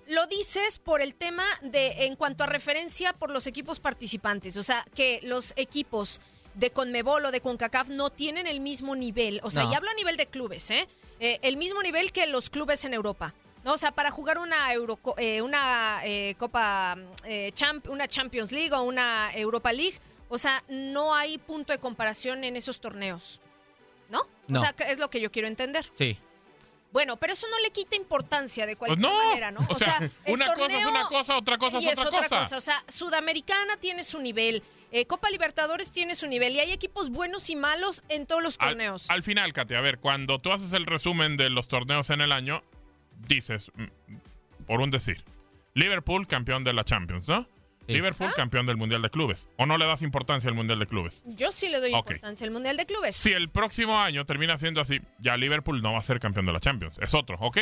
lo 0.08 0.27
dices 0.27 0.80
por 0.80 1.01
el 1.01 1.16
tema 1.16 1.44
de, 1.62 2.06
en 2.06 2.16
cuanto 2.16 2.44
a 2.44 2.48
referencia 2.48 3.13
por 3.13 3.30
los 3.30 3.48
equipos 3.48 3.80
participantes, 3.80 4.58
o 4.58 4.63
sea, 4.63 4.86
que 4.96 5.20
los 5.24 5.54
equipos 5.56 6.22
de 6.54 6.72
Conmebol 6.72 7.25
o 7.25 7.32
de 7.32 7.42
CONCACAF 7.42 7.89
no 7.89 8.10
tienen 8.10 8.48
el 8.48 8.60
mismo 8.60 8.96
nivel, 8.96 9.39
o 9.44 9.51
sea, 9.51 9.66
y 9.66 9.75
hablo 9.75 9.89
a 9.92 9.94
nivel 9.94 10.18
de 10.18 10.27
clubes, 10.27 10.72
¿eh? 10.72 10.88
¿eh? 11.20 11.39
El 11.42 11.58
mismo 11.58 11.82
nivel 11.82 12.12
que 12.12 12.25
los 12.27 12.50
clubes 12.50 12.84
en 12.86 12.94
Europa. 12.94 13.34
¿no? 13.63 13.74
O 13.74 13.77
sea, 13.77 13.92
para 13.92 14.12
jugar 14.12 14.38
una 14.38 14.72
Euro, 14.74 15.00
eh, 15.18 15.42
una 15.42 16.00
eh, 16.04 16.36
Copa 16.38 16.98
Champ, 17.54 17.89
una 17.89 18.08
Champions 18.08 18.51
League 18.51 18.74
o 18.74 18.82
una 18.82 19.30
Europa 19.34 19.72
League, 19.74 20.00
o 20.30 20.38
sea, 20.38 20.63
no 20.68 21.13
hay 21.13 21.38
punto 21.38 21.74
de 21.74 21.80
comparación 21.80 22.44
en 22.44 22.56
esos 22.56 22.80
torneos. 22.80 23.42
¿No? 24.10 24.22
no. 24.48 24.60
O 24.60 24.63
sea, 24.63 24.74
es 24.88 25.00
lo 25.00 25.10
que 25.10 25.20
yo 25.20 25.32
quiero 25.32 25.50
entender. 25.50 25.86
Sí. 25.94 26.18
Bueno, 26.91 27.17
pero 27.17 27.34
eso 27.34 27.48
no 27.50 27.60
le 27.60 27.72
quita 27.72 27.96
importancia 27.96 28.65
de 28.65 28.75
cualquier 28.75 29.01
pues 29.01 29.25
manera, 29.25 29.51
¿no? 29.51 29.60
O, 29.70 29.75
sea, 29.75 30.10
una 30.25 30.53
cosa 30.53 30.79
es 30.79 30.86
una 30.86 31.03
cosa, 31.06 31.38
otra 31.38 31.58
cosa 31.58 31.79
es, 31.79 31.98
otra, 31.98 32.27
cosa. 32.27 32.58
O 32.58 32.62
sea, 32.62 32.84
Sudamericana 32.88 33.77
tiene 33.77 34.03
su 34.03 34.20
nivel, 34.20 34.63
eh, 34.91 35.06
Copa 35.06 35.29
Libertadores 35.29 35.91
tiene 35.91 36.15
su 36.15 36.27
nivel 36.27 36.53
y 36.53 36.60
hay 36.60 36.72
equipos 36.72 37.10
buenos 37.10 37.50
y 37.50 37.56
malos 37.56 38.03
en 38.10 38.25
todos 38.25 38.41
los 38.41 38.58
torneos. 38.58 39.10
Al, 39.10 39.22
final, 39.22 39.53
Katy, 39.53 39.75
a 39.75 39.82
ver, 39.82 40.00
cuando 40.00 40.39
tú 40.39 40.51
haces 40.51 40.74
el 40.74 40.86
resumen 40.86 41.36
de 41.38 41.50
los 41.50 41.67
torneos 41.67 42.10
en 42.10 42.22
el 42.22 42.32
año, 42.32 42.63
dices, 43.27 43.70
mm, 43.75 44.65
por 44.65 44.82
un 44.82 44.89
decir, 44.89 45.24
Liverpool 45.74 46.25
campeón 46.27 46.63
de 46.63 46.74
la 46.74 46.84
Champions, 46.84 47.27
¿no? 47.27 47.48
Liverpool, 47.88 48.29
campeón 48.36 48.65
del 48.65 48.77
Mundial 48.77 49.01
de 49.01 49.10
Clubes. 49.10 49.48
¿O 49.58 49.65
no 49.65 49.77
le 49.77 49.86
das 49.86 50.01
importancia 50.01 50.50
al 50.50 50.56
Mundial 50.56 50.79
de 50.79 50.88
Clubes? 50.88 51.24
Yo 51.25 51.51
sí 51.51 51.70
le 51.70 51.79
doy 51.79 51.94
importancia 51.94 52.46
al 52.46 52.51
Mundial 52.51 52.77
de 52.77 52.86
Clubes. 52.86 53.15
Si 53.15 53.32
el 53.32 53.50
próximo 53.50 54.00
año 54.00 54.25
termina 54.25 54.58
siendo 54.58 54.82
así, 54.82 55.00
ya 55.20 55.38
Liverpool 55.38 55.82
no 55.82 55.94
va 55.94 56.00
a 56.00 56.03
ser 56.03 56.20
campeón 56.20 56.46
de 56.46 56.53
la 56.53 56.60
Champions. 56.60 56.98
Es 57.00 57.13
otro, 57.13 57.38
¿ok? 57.39 57.58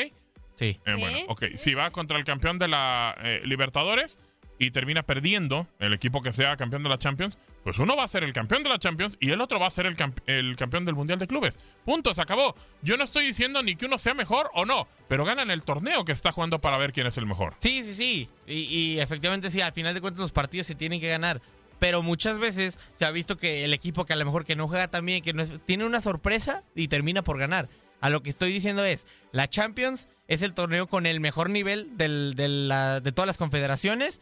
Sí. 0.55 0.79
Eh, 0.86 0.96
bueno, 0.98 1.20
ok. 1.27 1.46
Si 1.55 1.74
va 1.74 1.91
contra 1.91 2.17
el 2.17 2.25
campeón 2.25 2.60
de 2.60 2.67
la 2.67 3.15
eh, 3.22 3.41
Libertadores, 3.46 4.17
y 4.58 4.72
termina 4.72 5.03
perdiendo 5.03 5.67
el 5.79 5.94
equipo 5.94 6.22
que 6.22 6.34
sea 6.34 6.55
campeón 6.58 6.84
de 6.84 6.89
la 6.89 6.98
Champions, 6.98 7.38
pues 7.65 7.79
uno 7.79 7.98
va 7.98 8.03
a 8.03 8.07
ser 8.07 8.24
el 8.24 8.31
campeón 8.31 8.62
de 8.62 8.69
la 8.69 8.77
Champions 8.77 9.17
y 9.19 9.31
el 9.31 9.41
otro 9.41 9.60
va 9.60 9.65
a 9.65 9.72
ser 9.72 9.88
el, 9.88 9.98
el, 10.27 10.55
campeón 10.55 10.86
del 10.86 10.93
Mundial 10.93 11.17
de 11.17 11.25
Clubes. 11.25 11.57
Punto, 11.84 12.13
se 12.13 12.22
acabó. 12.22 12.55
Yo 12.84 12.95
no 12.95 13.03
estoy 13.03 13.25
diciendo 13.25 13.63
ni 13.63 13.75
que 13.75 13.88
uno 13.88 13.98
sea 13.98 14.13
mejor 14.13 14.51
o 14.53 14.65
no, 14.65 14.88
pero 15.07 15.25
ganan 15.25 15.50
el 15.50 15.63
torneo 15.63 16.05
que 16.05 16.12
está 16.12 16.31
jugando 16.31 16.60
para 16.60 16.77
ver 16.77 16.93
quién 16.93 17.07
es 17.07 17.17
el 17.17 17.25
mejor. 17.25 17.55
Sí, 17.57 17.81
sí, 17.81 17.95
sí. 17.95 18.29
Y, 18.45 19.00
efectivamente 19.00 19.50
sí, 19.50 19.62
al 19.62 19.74
final 19.74 19.95
de 19.95 20.01
cuentas 20.01 20.22
los 20.22 20.31
partidos 20.31 20.67
se 20.67 20.75
tienen 20.75 21.01
que 21.01 21.10
ganar. 21.10 21.41
Pero 21.79 22.03
muchas 22.03 22.38
veces 22.38 22.79
se 23.00 23.05
ha 23.05 23.10
visto 23.10 23.36
que 23.36 23.63
el 23.63 23.74
equipo 23.74 24.05
que 24.05 24.13
a 24.13 24.15
lo 24.15 24.25
mejor 24.25 24.45
que 24.45 24.55
no 24.55 24.67
juega 24.67 24.88
tan 24.89 25.03
bien, 25.03 25.24
que 25.24 25.34
no 25.34 25.43
tiene 25.43 25.86
una 25.86 26.01
sorpresa 26.01 26.62
y 26.75 26.88
termina 26.88 27.24
por 27.24 27.39
ganar. 27.39 27.67
A 28.00 28.12
lo 28.12 28.22
que 28.22 28.29
estoy 28.29 28.51
diciendo 28.51 28.86
es, 28.86 29.07
la 29.31 29.50
Champions 29.50 30.07
es 30.27 30.43
el 30.43 30.53
torneo 30.53 30.86
con 30.86 31.07
el 31.07 31.19
mejor 31.19 31.50
nivel 31.50 31.98
de 31.98 33.12
todas 33.12 33.25
las 33.25 33.38
confederaciones 33.39 34.22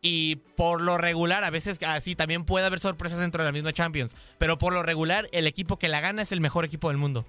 y 0.00 0.36
por 0.56 0.80
lo 0.80 0.96
regular, 0.98 1.44
a 1.44 1.50
veces 1.50 1.82
así 1.82 2.14
también 2.14 2.44
puede 2.44 2.66
haber 2.66 2.80
sorpresas 2.80 3.18
dentro 3.18 3.42
de 3.42 3.48
la 3.48 3.52
misma 3.52 3.72
Champions. 3.72 4.16
Pero 4.38 4.58
por 4.58 4.72
lo 4.72 4.82
regular, 4.82 5.28
el 5.32 5.46
equipo 5.46 5.78
que 5.78 5.88
la 5.88 6.00
gana 6.00 6.22
es 6.22 6.32
el 6.32 6.40
mejor 6.40 6.64
equipo 6.64 6.88
del 6.88 6.98
mundo. 6.98 7.26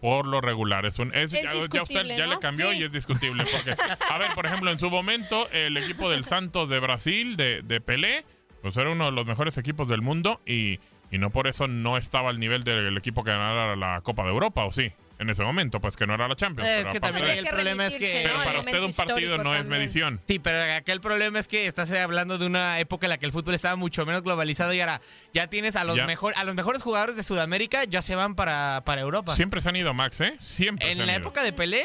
Por 0.00 0.26
lo 0.26 0.40
regular, 0.40 0.84
es 0.84 0.98
un. 0.98 1.12
ya, 1.12 1.22
usted 1.56 2.04
ya 2.04 2.26
le 2.26 2.38
cambió 2.38 2.72
y 2.74 2.82
es 2.82 2.92
discutible. 2.92 3.44
Porque, 3.50 3.74
a 4.10 4.18
ver, 4.18 4.32
por 4.34 4.44
ejemplo, 4.44 4.70
en 4.70 4.78
su 4.78 4.90
momento, 4.90 5.48
el 5.50 5.76
equipo 5.78 6.10
del 6.10 6.24
Santos 6.24 6.68
de 6.68 6.78
Brasil, 6.78 7.36
de, 7.36 7.62
de 7.62 7.80
Pelé, 7.80 8.24
pues 8.60 8.76
era 8.76 8.90
uno 8.90 9.06
de 9.06 9.12
los 9.12 9.24
mejores 9.24 9.56
equipos 9.56 9.88
del 9.88 10.02
mundo 10.02 10.40
y, 10.44 10.78
y 11.10 11.18
no 11.18 11.30
por 11.30 11.46
eso 11.46 11.68
no 11.68 11.96
estaba 11.96 12.30
al 12.30 12.38
nivel 12.38 12.64
del 12.64 12.96
equipo 12.98 13.24
que 13.24 13.30
ganara 13.30 13.76
la 13.76 14.02
Copa 14.02 14.24
de 14.24 14.30
Europa, 14.30 14.64
¿o 14.64 14.72
sí? 14.72 14.92
En 15.18 15.30
ese 15.30 15.42
momento, 15.42 15.80
pues 15.80 15.96
que 15.96 16.06
no 16.06 16.14
era 16.14 16.28
la 16.28 16.36
Champions. 16.36 16.68
Es 16.68 16.86
que 16.88 17.00
también 17.00 17.26
el 17.26 17.46
problema 17.46 17.86
es 17.86 17.94
que... 17.94 18.22
Pero 18.24 18.44
para 18.44 18.60
usted 18.60 18.82
un 18.82 18.92
partido 18.92 19.38
no 19.38 19.54
es 19.54 19.66
medición. 19.66 20.20
Sí, 20.26 20.38
pero 20.38 20.74
aquel 20.74 21.00
problema 21.00 21.38
es 21.38 21.48
que 21.48 21.66
estás 21.66 21.90
hablando 21.92 22.38
de 22.38 22.46
una 22.46 22.78
época 22.80 23.06
en 23.06 23.10
la 23.10 23.18
que 23.18 23.26
el 23.26 23.32
fútbol 23.32 23.54
estaba 23.54 23.76
mucho 23.76 24.04
menos 24.06 24.22
globalizado 24.22 24.72
y 24.72 24.80
ahora 24.80 25.00
ya 25.32 25.48
tienes 25.48 25.76
a 25.76 25.84
los, 25.84 25.96
mejor, 26.04 26.34
a 26.36 26.44
los 26.44 26.54
mejores 26.54 26.82
jugadores 26.82 27.16
de 27.16 27.22
Sudamérica, 27.22 27.84
ya 27.84 28.02
se 28.02 28.14
van 28.14 28.34
para, 28.34 28.82
para 28.84 29.00
Europa. 29.00 29.36
Siempre 29.36 29.62
se 29.62 29.68
han 29.68 29.76
ido, 29.76 29.94
Max, 29.94 30.20
¿eh? 30.20 30.34
Siempre. 30.38 30.90
En 30.90 31.06
la 31.06 31.14
época 31.14 31.42
de 31.42 31.52
Pelé 31.52 31.84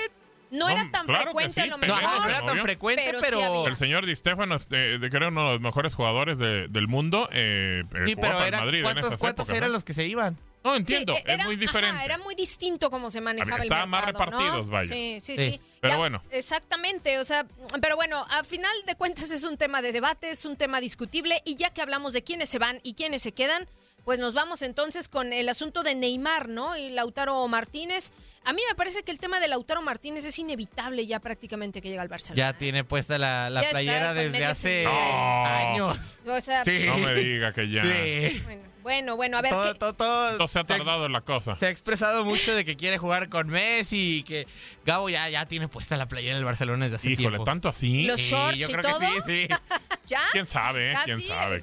no, 0.52 0.68
era 0.68 0.90
tan 0.90 1.06
frecuente 1.06 1.62
a 1.62 1.66
lo 1.68 1.78
mejor. 1.78 2.02
No, 2.02 2.20
no 2.20 2.30
era 2.30 2.46
tan 2.46 2.60
frecuente, 2.60 3.14
pero... 3.22 3.68
el 3.68 3.78
señor 3.78 4.06
Di 4.06 4.16
Stefano 4.16 4.56
es, 4.56 4.68
eh, 4.72 4.98
de, 5.00 5.10
creo, 5.10 5.30
uno 5.30 5.48
de 5.48 5.52
los 5.54 5.62
mejores 5.62 5.94
jugadores 5.94 6.40
del 6.40 6.88
mundo. 6.88 7.30
Eh, 7.32 7.84
sí, 8.06 8.16
pero 8.16 8.44
era, 8.44 8.60
Madrid 8.60 8.82
¿cuántos, 8.82 9.16
¿cuántos 9.18 9.50
eran 9.50 9.72
los 9.72 9.84
que 9.84 9.94
se 9.94 10.08
iban? 10.08 10.38
No, 10.63 10.75
entiendo, 10.75 11.13
era, 11.25 11.44
es 11.44 11.46
muy 11.46 11.56
diferente. 11.56 12.04
era 12.04 12.18
muy 12.18 12.36
distinto 12.36 12.89
cómo 12.89 13.10
se 13.10 13.22
manejaba 13.22 13.58
el 13.58 13.63
Estaban 13.63 13.89
más 13.89 14.06
repartidos, 14.06 14.70
vaya. 14.70 14.94
Sí, 14.94 15.20
sí, 15.22 15.38
sí. 15.38 15.62
Pero 15.80 15.98
bueno. 15.98 16.22
Exactamente, 16.32 17.18
o 17.18 17.24
sea, 17.24 17.46
pero 17.82 17.96
bueno, 17.96 18.25
a 18.30 18.44
final 18.44 18.72
de 18.86 18.96
cuentas 18.96 19.32
es 19.32 19.44
un 19.44 19.58
tema 19.58 19.82
de 19.82 19.94
debate, 19.94 20.30
es 20.30 20.46
un 20.46 20.58
tema 20.58 20.82
discutible 20.82 21.42
y 21.46 21.56
ya 21.56 21.70
que 21.70 21.82
hablamos 21.82 22.13
de 22.13 22.24
quiénes 22.24 22.50
se 22.50 22.60
van 22.60 22.80
y 22.84 22.96
quiénes 22.96 23.22
se 23.22 23.32
quedan, 23.32 23.68
pues 24.04 24.20
nos 24.20 24.34
vamos 24.34 24.62
entonces 24.62 25.08
con 25.08 25.32
el 25.34 25.48
asunto 25.50 25.84
de 25.84 25.96
Neymar, 25.96 26.50
¿no? 26.50 26.75
Y 26.75 26.89
Lautaro 26.89 27.48
Martínez. 27.48 28.12
A 28.44 28.54
mí 28.54 28.62
me 28.68 28.75
parece 28.75 29.04
que 29.04 29.12
el 29.12 29.20
tema 29.20 29.39
de 29.39 29.48
Lautaro 29.48 29.82
Martínez 29.82 30.25
es 30.25 30.39
inevitable 30.39 31.06
ya 31.06 31.20
prácticamente 31.20 31.82
que 31.82 31.89
llega 31.89 32.01
al 32.01 32.08
Barcelona. 32.08 32.38
Ya 32.38 32.58
tiene 32.58 32.84
puesta 32.84 33.18
la, 33.18 33.63
playera 33.70 34.13
desde 34.13 34.46
hace 34.46 34.86
años. 34.86 35.98
O 36.25 36.42
sea, 36.42 36.63
No 36.66 36.98
me 36.98 37.13
diga 37.13 37.54
que 37.54 37.70
ya. 37.70 37.84
Bueno, 37.84 38.69
bueno, 38.82 39.38
a 39.38 39.42
ver. 39.42 39.52
Todo, 39.78 39.94
todo, 39.94 40.48
se 40.48 40.60
ha 40.60 40.64
tardado 40.64 41.06
en 41.06 41.12
la 41.12 41.22
cosa. 41.22 41.56
Se 41.58 41.68
ha 41.68 41.70
expresado 41.70 42.26
mucho 42.26 42.56
de 42.56 42.66
que 42.66 42.76
quiere 42.76 42.98
jugar 42.98 43.30
con 43.30 43.48
Messi 43.48 44.18
y 44.18 44.24
que 44.24 44.48
Gabo 44.86 45.10
ya, 45.10 45.30
ya 45.30 45.46
tiene 45.46 45.68
puesta 45.68 45.98
la 45.98 46.08
playera 46.08 46.36
del 46.36 46.46
Barcelona 46.46 46.86
desde 46.86 46.96
hace 46.98 47.12
Híjole, 47.12 47.40
¿tanto 47.44 47.70
así? 47.70 48.04
Los 48.04 48.20
shorts 48.20 48.58
yo 48.58 48.68
y 48.70 48.74
creo 48.74 48.84
todo. 48.84 49.00
que 49.00 49.22
sí, 49.22 49.48
sí. 49.48 49.48
¿Ya? 50.08 50.22
¿Quién 50.32 50.48
sabe? 50.48 50.94
¿Quién 51.06 51.22
sabe? 51.22 51.62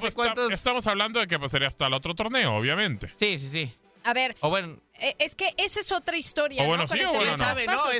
Pues, 0.00 0.14
cuántos... 0.14 0.52
estamos 0.52 0.86
hablando 0.86 1.20
de 1.20 1.26
que 1.26 1.38
pues, 1.38 1.50
sería 1.52 1.68
hasta 1.68 1.86
el 1.86 1.94
otro 1.94 2.14
torneo, 2.14 2.54
obviamente. 2.54 3.10
Sí, 3.16 3.38
sí, 3.38 3.48
sí. 3.48 3.74
A 4.04 4.12
ver. 4.14 4.36
O 4.40 4.48
bueno. 4.50 4.78
Eh, 5.00 5.14
es 5.18 5.34
que 5.34 5.54
esa 5.56 5.80
es 5.80 5.92
otra 5.92 6.16
historia. 6.16 6.62
O 6.62 6.66
bueno, 6.66 6.84
¿no? 6.84 6.88
sí, 6.94 7.02
o 7.02 7.12
bueno, 7.12 7.36
no. 7.36 7.54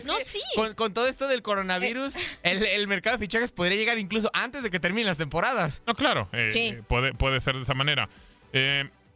no, 0.07 0.19
es 0.19 0.27
sí. 0.27 0.41
Con, 0.77 0.93
todo 0.93 1.07
esto 1.07 1.29
del 1.29 1.43
coronavirus, 1.43 2.17
eh. 2.17 2.21
el, 2.43 2.89
mercado 2.89 3.17
de 3.17 3.25
fichajes 3.25 3.53
podría 3.53 3.77
llegar 3.77 3.99
incluso 3.99 4.31
antes 4.35 4.63
de 4.63 4.71
que 4.71 4.81
terminen 4.81 5.07
las 5.07 5.19
temporadas. 5.19 5.83
No, 5.87 5.95
claro. 5.95 6.29
Eh, 6.33 6.83
puede, 6.89 7.15
puede 7.15 7.41
ser 7.41 7.57
de 7.57 7.63
esa 7.63 7.75
manera. 7.75 8.09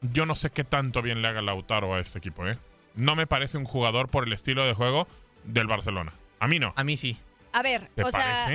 yo 0.00 0.26
no 0.26 0.34
sé 0.34 0.50
qué 0.50 0.64
tanto 0.64 1.02
bien 1.02 1.22
le 1.22 1.28
haga 1.28 1.42
Lautaro 1.42 1.94
a 1.94 2.00
este 2.00 2.18
equipo, 2.18 2.46
¿eh? 2.46 2.56
No 2.94 3.16
me 3.16 3.26
parece 3.26 3.58
un 3.58 3.64
jugador 3.64 4.08
por 4.08 4.26
el 4.26 4.32
estilo 4.32 4.64
de 4.64 4.72
juego 4.72 5.08
del 5.44 5.66
Barcelona. 5.66 6.14
A 6.40 6.48
mí 6.48 6.58
no. 6.58 6.72
A 6.76 6.84
mí 6.84 6.96
sí. 6.96 7.16
A 7.52 7.62
ver, 7.62 7.90
o 8.02 8.10
sea. 8.10 8.48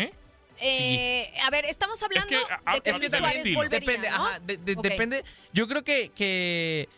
Eh, 0.62 1.32
A 1.46 1.50
ver, 1.50 1.66
estamos 1.66 2.02
hablando 2.04 2.30
de 2.30 2.82
que, 2.82 2.90
es 2.90 3.18
Suárez 3.18 3.54
volvería, 3.54 3.80
depende, 3.80 4.08
ajá, 4.10 4.40
depende. 4.42 5.24
Yo 5.54 5.68
creo 5.68 5.84
que, 5.84 6.10
que 6.10 6.90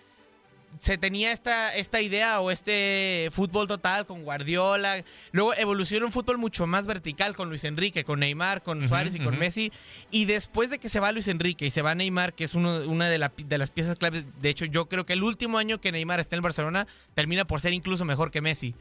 se 0.80 0.98
tenía 0.98 1.32
esta, 1.32 1.76
esta 1.76 2.02
idea 2.02 2.40
o 2.42 2.52
este 2.52 3.30
fútbol 3.32 3.68
total 3.68 4.06
con 4.06 4.24
Guardiola. 4.24 5.04
Luego 5.32 5.54
evolucionó 5.56 6.06
un 6.06 6.12
fútbol 6.12 6.38
mucho 6.38 6.68
más 6.68 6.86
vertical 6.88 7.36
con 7.36 7.50
Luis 7.50 7.64
Enrique, 7.64 8.04
con 8.04 8.20
Neymar, 8.20 8.64
con 8.64 8.88
Suárez 8.88 9.16
y 9.16 9.20
con 9.20 9.38
Messi. 9.38 9.72
Y 10.10 10.26
después 10.26 10.70
de 10.70 10.80
que 10.80 10.90
se 10.90 11.00
va 11.00 11.12
Luis 11.12 11.28
Enrique 11.28 11.66
y 11.66 11.72
se 11.72 11.82
va 11.82 11.96
Neymar, 11.96 12.34
que 12.34 12.46
es 12.46 12.56
uno, 12.56 12.80
una 12.88 13.10
de, 13.10 13.30
de, 13.46 13.58
las 13.58 13.72
piezas 13.72 13.96
claves, 13.96 14.26
de 14.42 14.50
hecho 14.50 14.66
yo 14.66 14.88
creo 14.88 15.06
que 15.06 15.14
el 15.14 15.24
último 15.24 15.58
año 15.58 15.80
que 15.82 15.92
Neymar 15.92 16.20
está 16.20 16.36
en 16.36 16.40
el 16.40 16.44
Barcelona 16.44 16.88
termina 17.14 17.46
por 17.46 17.62
ser 17.62 17.74
incluso 17.74 18.06
mejor 18.06 18.32
que 18.32 18.42
Messi. 18.42 18.76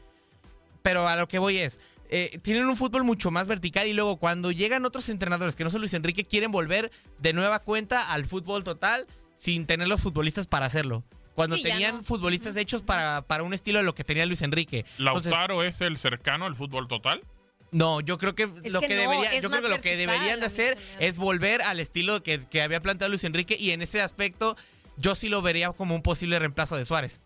Pero 0.83 1.07
a 1.07 1.15
lo 1.15 1.27
que 1.27 1.39
voy 1.39 1.57
es, 1.57 1.79
eh, 2.09 2.39
tienen 2.41 2.65
un 2.65 2.75
fútbol 2.75 3.03
mucho 3.03 3.31
más 3.31 3.47
vertical 3.47 3.87
y 3.87 3.93
luego 3.93 4.17
cuando 4.17 4.51
llegan 4.51 4.85
otros 4.85 5.07
entrenadores 5.09 5.55
que 5.55 5.63
no 5.63 5.69
son 5.69 5.81
Luis 5.81 5.93
Enrique 5.93 6.25
quieren 6.25 6.51
volver 6.51 6.91
de 7.19 7.33
nueva 7.33 7.59
cuenta 7.59 8.11
al 8.11 8.25
fútbol 8.25 8.63
total 8.63 9.07
sin 9.37 9.65
tener 9.65 9.87
los 9.87 10.01
futbolistas 10.01 10.45
para 10.45 10.65
hacerlo. 10.65 11.03
Cuando 11.47 11.61
tenían 11.61 12.03
futbolistas 12.03 12.55
hechos 12.55 12.81
para, 12.81 13.23
para 13.23 13.43
un 13.43 13.53
estilo 13.53 13.79
de 13.79 13.85
lo 13.85 13.95
que 13.95 14.03
tenía 14.03 14.25
Luis 14.25 14.41
Enrique. 14.41 14.85
¿Lautaro 14.97 15.63
es 15.63 15.81
el 15.81 15.97
cercano 15.97 16.45
al 16.45 16.55
fútbol 16.55 16.87
total? 16.87 17.23
No, 17.71 18.01
yo 18.01 18.17
creo 18.17 18.35
que 18.35 18.47
lo 18.47 18.81
que, 18.81 18.95
debería, 18.95 19.39
yo 19.39 19.49
creo 19.49 19.61
que 19.61 19.69
lo 19.69 19.81
que 19.81 19.95
deberían 19.95 20.41
de 20.41 20.45
hacer 20.45 20.77
es 20.99 21.17
volver 21.17 21.61
al 21.61 21.79
estilo 21.79 22.21
que, 22.21 22.45
que 22.47 22.61
había 22.61 22.81
planteado 22.81 23.09
Luis 23.09 23.23
Enrique 23.23 23.55
y 23.57 23.71
en 23.71 23.81
ese 23.81 24.01
aspecto 24.01 24.57
yo 24.97 25.15
sí 25.15 25.29
lo 25.29 25.41
vería 25.41 25.71
como 25.71 25.95
un 25.95 26.01
posible 26.01 26.37
reemplazo 26.37 26.75
de 26.75 26.83
Suárez. 26.83 27.21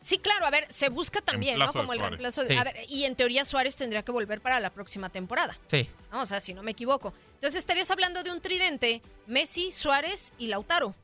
Sí, 0.00 0.18
claro, 0.18 0.46
a 0.46 0.50
ver, 0.50 0.66
se 0.70 0.88
busca 0.88 1.20
también, 1.20 1.58
¿no? 1.58 1.72
Como 1.72 1.92
el 1.92 2.00
reemplazo. 2.00 2.42
De, 2.44 2.56
a 2.56 2.64
ver, 2.64 2.76
y 2.88 3.04
en 3.04 3.14
teoría 3.16 3.44
Suárez 3.44 3.76
tendría 3.76 4.02
que 4.02 4.12
volver 4.12 4.40
para 4.40 4.58
la 4.58 4.70
próxima 4.70 5.10
temporada. 5.10 5.58
Sí. 5.66 5.88
O 6.12 6.24
sea, 6.24 6.40
si 6.40 6.54
no 6.54 6.62
me 6.62 6.70
equivoco. 6.70 7.12
Entonces 7.34 7.58
estarías 7.58 7.90
hablando 7.90 8.22
de 8.22 8.32
un 8.32 8.40
tridente, 8.40 9.02
Messi, 9.26 9.72
Suárez 9.72 10.32
y 10.38 10.48
Lautaro. 10.48 10.94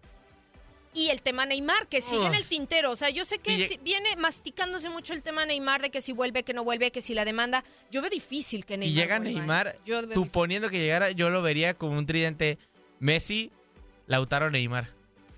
Y 0.96 1.10
el 1.10 1.20
tema 1.20 1.44
Neymar, 1.44 1.88
que 1.88 2.00
sigue 2.00 2.26
en 2.26 2.34
el 2.34 2.46
tintero. 2.46 2.90
O 2.90 2.96
sea, 2.96 3.10
yo 3.10 3.26
sé 3.26 3.38
que 3.38 3.78
viene 3.82 4.16
masticándose 4.16 4.88
mucho 4.88 5.12
el 5.12 5.22
tema 5.22 5.44
Neymar, 5.44 5.82
de 5.82 5.90
que 5.90 6.00
si 6.00 6.12
vuelve, 6.12 6.42
que 6.42 6.54
no 6.54 6.64
vuelve, 6.64 6.90
que 6.90 7.02
si 7.02 7.14
la 7.14 7.24
demanda. 7.24 7.62
Yo 7.90 8.00
veo 8.00 8.10
difícil 8.10 8.64
que 8.64 8.76
Neymar. 8.76 8.94
Si 8.94 9.00
llega 9.00 9.18
Neymar, 9.18 9.78
suponiendo 10.14 10.70
que 10.70 10.78
llegara, 10.78 11.10
yo 11.10 11.30
lo 11.30 11.42
vería 11.42 11.74
como 11.74 11.98
un 11.98 12.06
tridente 12.06 12.58
Messi, 12.98 13.52
Lautaro, 14.06 14.50
Neymar. 14.50 14.88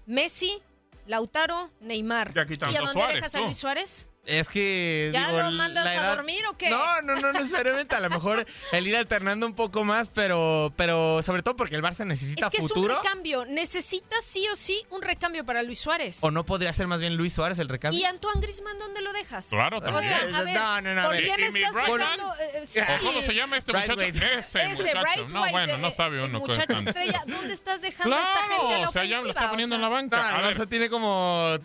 Messi, 0.06 0.62
Lautaro, 1.06 1.70
Neymar. 1.80 2.32
¿Y 2.36 2.76
a 2.76 2.80
dónde 2.80 3.06
dejas 3.14 3.34
a 3.34 3.40
Luis 3.40 3.56
Suárez? 3.58 4.07
Es 4.28 4.48
que. 4.48 5.10
¿Ya 5.12 5.32
lo 5.32 5.50
mandas 5.52 5.86
a 5.86 6.14
dormir 6.14 6.44
o 6.46 6.56
qué? 6.56 6.68
No, 6.68 7.00
no, 7.02 7.16
no 7.16 7.32
necesariamente. 7.32 7.96
A 7.96 8.00
lo 8.00 8.10
mejor 8.10 8.46
el 8.72 8.86
ir 8.86 8.96
alternando 8.96 9.46
un 9.46 9.54
poco 9.54 9.84
más, 9.84 10.10
pero, 10.10 10.72
pero 10.76 11.22
sobre 11.22 11.42
todo 11.42 11.56
porque 11.56 11.74
el 11.74 11.82
Barça 11.82 12.06
necesita 12.06 12.46
es 12.46 12.52
que 12.52 12.60
futuro. 12.60 12.92
Es 12.94 12.98
un 12.98 13.04
recambio. 13.04 13.44
Necesita 13.46 14.16
sí 14.22 14.46
o 14.52 14.56
sí 14.56 14.84
un 14.90 15.00
recambio 15.00 15.44
para 15.46 15.62
Luis 15.62 15.80
Suárez. 15.80 16.22
O 16.22 16.30
no 16.30 16.44
podría 16.44 16.72
ser 16.74 16.86
más 16.86 17.00
bien 17.00 17.16
Luis 17.16 17.32
Suárez 17.32 17.58
el 17.58 17.70
recambio. 17.70 17.98
¿Y 17.98 18.04
Antoine 18.04 18.40
Grisman 18.42 18.78
dónde 18.78 19.00
lo 19.00 19.12
dejas? 19.14 19.46
Claro, 19.46 19.80
también. 19.80 20.12
no, 20.54 20.80
no, 20.82 20.94
no. 20.94 21.04
¿Por 21.04 21.16
qué 21.16 21.34
me 21.38 21.46
estás 21.46 21.72
sacando? 21.72 22.34
Eh, 22.38 22.98
¿Cómo 23.02 23.22
se 23.22 23.34
llama 23.34 23.56
este 23.56 23.72
muchacho? 23.72 24.00
Ese, 24.00 24.72
Ese 24.72 24.94
muchacho. 24.94 25.28
no, 25.30 25.50
bueno, 25.50 25.78
no 25.78 25.90
sabe 25.90 26.22
uno. 26.22 26.38
Muchacho 26.38 26.78
estrella, 26.78 27.22
¿dónde 27.26 27.54
estás 27.54 27.80
dejando 27.80 28.14
a 28.14 28.20
esta 28.20 28.54
gente 28.54 28.74
a 28.74 28.78
la 28.78 28.88
o 28.88 28.92
sea, 28.92 29.04
ya 29.04 29.22
lo 29.22 29.30
está 29.30 29.50
poniendo 29.50 29.74
en 29.74 29.80
la 29.80 29.88
banca. 29.88 30.36
a 30.36 30.42
ver. 30.42 30.66
tiene 30.66 30.90
como 30.90 31.58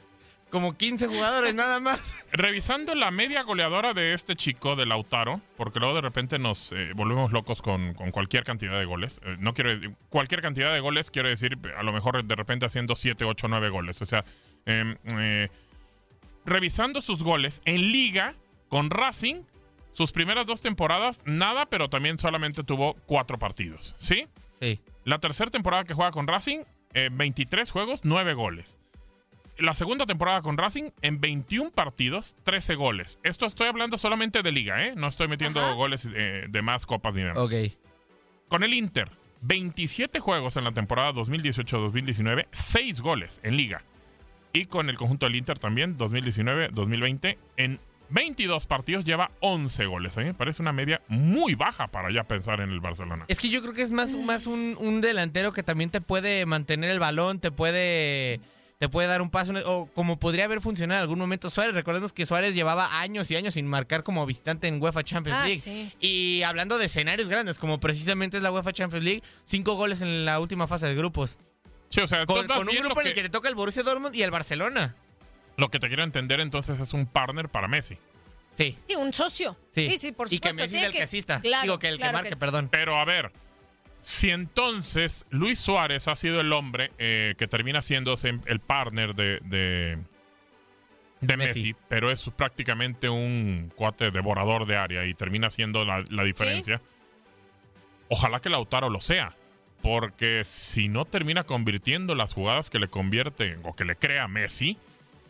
como 0.53 0.77
15 0.77 1.07
jugadores 1.07 1.55
nada 1.55 1.79
más. 1.79 2.15
Revisando 2.31 2.93
la 2.93 3.09
media 3.09 3.41
goleadora 3.41 3.95
de 3.95 4.13
este 4.13 4.35
chico, 4.35 4.75
de 4.75 4.85
Lautaro, 4.85 5.41
porque 5.57 5.79
luego 5.79 5.95
de 5.95 6.01
repente 6.01 6.37
nos 6.37 6.71
eh, 6.73 6.91
volvemos 6.95 7.31
locos 7.31 7.63
con, 7.63 7.95
cualquier 7.95 8.43
cantidad 8.43 8.77
de 8.77 8.85
goles. 8.85 9.19
Eh, 9.23 9.33
no 9.39 9.55
quiero 9.55 9.71
cualquier 10.09 10.43
cantidad 10.43 10.71
de 10.71 10.79
goles, 10.79 11.09
quiero 11.09 11.27
decir, 11.27 11.57
a 11.75 11.81
lo 11.81 11.91
mejor 11.91 12.23
de 12.23 12.35
repente 12.35 12.67
haciendo 12.67 12.95
7, 12.95 13.25
8, 13.25 13.47
9 13.47 13.69
goles. 13.69 13.99
O 14.03 14.05
sea, 14.05 14.25
em, 14.67 14.95
eh, 15.17 15.49
revisando 16.45 17.01
sus 17.01 17.23
goles 17.23 17.63
en 17.65 17.91
liga 17.91 18.35
con 18.69 18.91
Racing, 18.91 19.41
sus 19.93 20.11
primeras 20.11 20.45
dos 20.45 20.61
temporadas, 20.61 21.23
nada, 21.25 21.65
pero 21.65 21.89
también 21.89 22.19
solamente 22.19 22.63
tuvo 22.63 22.93
cuatro 23.07 23.39
partidos. 23.39 23.95
¿Sí? 23.97 24.27
Sí. 24.61 24.79
La 25.03 25.17
tercera 25.17 25.49
temporada 25.49 25.83
que 25.83 25.95
juega 25.95 26.11
con 26.11 26.27
Racing, 26.27 26.59
23 26.93 27.71
juegos, 27.71 28.01
9 28.03 28.35
goles 28.35 28.82
la 29.57 29.73
segunda 29.73 30.05
temporada 30.05 30.41
con 30.41 30.57
Racing 30.57 30.91
en 31.01 31.19
21 31.19 31.71
partidos, 31.71 32.35
13 32.43 32.75
goles. 32.75 33.19
Esto 33.23 33.45
estoy 33.45 33.67
hablando 33.67 33.97
solamente 33.97 34.41
de 34.41 34.51
liga, 34.51 34.85
¿eh? 34.85 34.93
No 34.95 35.07
estoy 35.07 35.27
metiendo 35.27 35.75
goles 35.75 36.07
eh, 36.13 36.45
de 36.49 36.61
más 36.61 36.85
copas 36.85 37.13
ni 37.13 37.23
nada. 37.23 37.41
Ok. 37.41 37.53
Con 38.47 38.63
el 38.63 38.73
Inter, 38.73 39.11
27 39.41 40.19
juegos 40.19 40.57
en 40.57 40.63
la 40.63 40.71
temporada 40.71 41.13
2018-2019, 41.13 42.47
6 42.51 43.01
goles 43.01 43.39
en 43.43 43.57
liga. 43.57 43.83
Y 44.53 44.65
con 44.65 44.89
el 44.89 44.97
conjunto 44.97 45.25
del 45.25 45.35
Inter 45.35 45.57
también, 45.57 45.97
2019-2020, 45.97 47.37
en 47.57 47.79
22 48.09 48.67
partidos 48.67 49.03
lleva 49.03 49.31
11 49.39 49.85
goles. 49.87 50.17
A 50.17 50.21
mí 50.21 50.27
me 50.27 50.33
parece 50.35 50.61
una 50.61 50.71
media 50.71 51.01
muy 51.07 51.55
baja 51.55 51.87
para 51.87 52.11
ya 52.11 52.23
pensar 52.23 52.61
en 52.61 52.69
el 52.69 52.79
Barcelona. 52.79 53.25
Es 53.27 53.39
que 53.39 53.49
yo 53.49 53.61
creo 53.61 53.73
que 53.73 53.81
es 53.81 53.91
más, 53.91 54.15
más 54.15 54.45
un, 54.45 54.77
un 54.79 55.01
delantero 55.01 55.51
que 55.53 55.63
también 55.63 55.89
te 55.89 56.01
puede 56.01 56.45
mantener 56.45 56.91
el 56.91 56.99
balón, 56.99 57.39
te 57.39 57.49
puede 57.49 58.39
te 58.83 58.89
puede 58.89 59.07
dar 59.07 59.21
un 59.21 59.29
paso, 59.29 59.53
o 59.65 59.85
como 59.95 60.19
podría 60.19 60.43
haber 60.43 60.59
funcionado 60.59 60.99
en 60.99 61.03
algún 61.03 61.17
momento 61.17 61.49
Suárez. 61.49 61.73
Recordemos 61.73 62.11
que 62.11 62.25
Suárez 62.25 62.53
llevaba 62.53 62.99
años 62.99 63.31
y 63.31 63.37
años 63.37 63.53
sin 63.53 63.65
marcar 63.65 64.03
como 64.03 64.25
visitante 64.25 64.67
en 64.67 64.83
UEFA 64.83 65.05
Champions 65.05 65.39
ah, 65.41 65.47
League. 65.47 65.93
Y 66.01 66.43
hablando 66.43 66.77
de 66.77 66.87
escenarios 66.87 67.29
grandes, 67.29 67.59
como 67.59 67.79
precisamente 67.79 68.35
es 68.35 68.43
la 68.43 68.51
UEFA 68.51 68.73
Champions 68.73 69.05
League, 69.05 69.23
cinco 69.45 69.75
goles 69.75 70.01
en 70.01 70.25
la 70.25 70.37
última 70.41 70.67
fase 70.67 70.85
de 70.85 70.95
grupos. 70.95 71.37
Sí, 71.87 72.01
o 72.01 72.09
sea, 72.09 72.25
con, 72.25 72.39
un 72.39 72.75
grupo 72.75 72.99
en 72.99 73.07
el 73.07 73.13
que 73.13 73.21
te 73.21 73.29
toca 73.29 73.47
el 73.47 73.55
Borussia 73.55 73.83
Dortmund 73.83 74.13
y 74.13 74.21
el 74.21 74.31
Barcelona. 74.31 74.97
Lo 75.55 75.71
que 75.71 75.79
te 75.79 75.87
quiero 75.87 76.03
entender 76.03 76.41
entonces 76.41 76.77
es 76.77 76.91
un 76.91 77.05
partner 77.05 77.47
para 77.47 77.69
Messi. 77.69 77.97
Sí. 78.53 78.77
Sí, 78.85 78.95
un 78.95 79.13
socio. 79.13 79.55
Sí, 79.71 79.97
sí, 79.97 80.11
por 80.11 80.27
supuesto. 80.27 80.35
Y 80.35 80.39
que 80.39 80.53
Messi 80.61 80.75
es 80.75 80.83
el 80.83 80.91
que, 80.91 81.03
asista. 81.03 81.39
Digo, 81.39 81.79
que 81.79 81.87
el 81.87 81.99
que 81.99 82.11
marque, 82.11 82.35
perdón. 82.35 82.67
Pero 82.69 82.97
a 82.97 83.05
ver, 83.05 83.31
si 84.03 84.31
entonces 84.31 85.25
Luis 85.29 85.59
Suárez 85.59 86.07
ha 86.09 86.15
sido 86.15 86.41
el 86.41 86.51
hombre 86.51 86.91
eh, 86.97 87.35
que 87.37 87.47
termina 87.47 87.81
siendo 87.81 88.15
el 88.45 88.59
partner 88.59 89.15
de, 89.15 89.39
de, 91.21 91.37
Messi. 91.37 91.73
pero 91.87 92.11
es 92.11 92.29
prácticamente 92.35 93.07
un 93.07 93.71
cuate 93.75 94.11
devorador 94.11 94.65
de 94.65 94.75
área 94.75 95.05
y 95.05 95.13
termina 95.13 95.49
siendo 95.49 95.85
la, 95.85 96.03
diferencia, 96.23 96.81
ojalá 98.09 98.41
que 98.41 98.49
Lautaro 98.49 98.89
lo 98.89 99.01
sea. 99.01 99.35
Porque 99.81 100.43
si 100.45 100.87
no 100.87 101.03
termina 101.03 101.43
convirtiendo 101.43 102.15
las 102.15 102.33
jugadas 102.33 102.69
que 102.69 102.79
le 102.79 102.87
convierte 102.87 103.57
o 103.63 103.75
que 103.75 103.83
le 103.83 103.97
crea 103.97 104.29
Messi, 104.29 104.77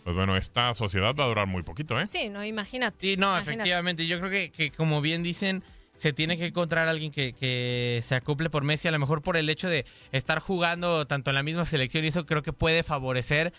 pues 0.04 0.16
bueno, 0.16 0.36
esta 0.36 0.76
sociedad 0.76 1.16
va 1.20 1.24
a 1.24 1.28
durar 1.28 1.48
muy 1.48 1.64
poquito, 1.64 2.00
¿eh? 2.00 2.06
Sí, 2.08 2.30
no, 2.30 2.46
imagínate. 2.46 2.98
Sí, 3.00 3.18
no, 3.18 3.36
efectivamente. 3.36 4.06
Yo 4.06 4.20
creo 4.20 4.30
que, 4.30 4.52
que, 4.52 4.70
como 4.70 5.02
bien 5.02 5.24
dicen, 5.24 5.64
se 5.96 6.14
tiene 6.14 6.38
que 6.38 6.48
encontrar 6.48 6.88
alguien 6.88 7.12
que, 7.12 8.02
se 8.04 8.16
acople 8.16 8.50
por 8.50 8.64
Messi, 8.64 8.88
a 8.88 8.92
lo 8.92 9.00
mejor 9.00 9.22
por 9.22 9.38
el 9.38 9.50
hecho 9.50 9.70
de 9.70 9.86
estar 10.12 10.40
jugando 10.40 11.06
tanto 11.06 11.32
en 11.32 11.36
la 11.36 11.44
misma 11.44 11.66
selección 11.66 12.04
y 12.06 12.10
eso 12.10 12.26
creo 12.26 12.44
que 12.44 12.54
puede 12.54 12.84
favorecer 12.84 13.54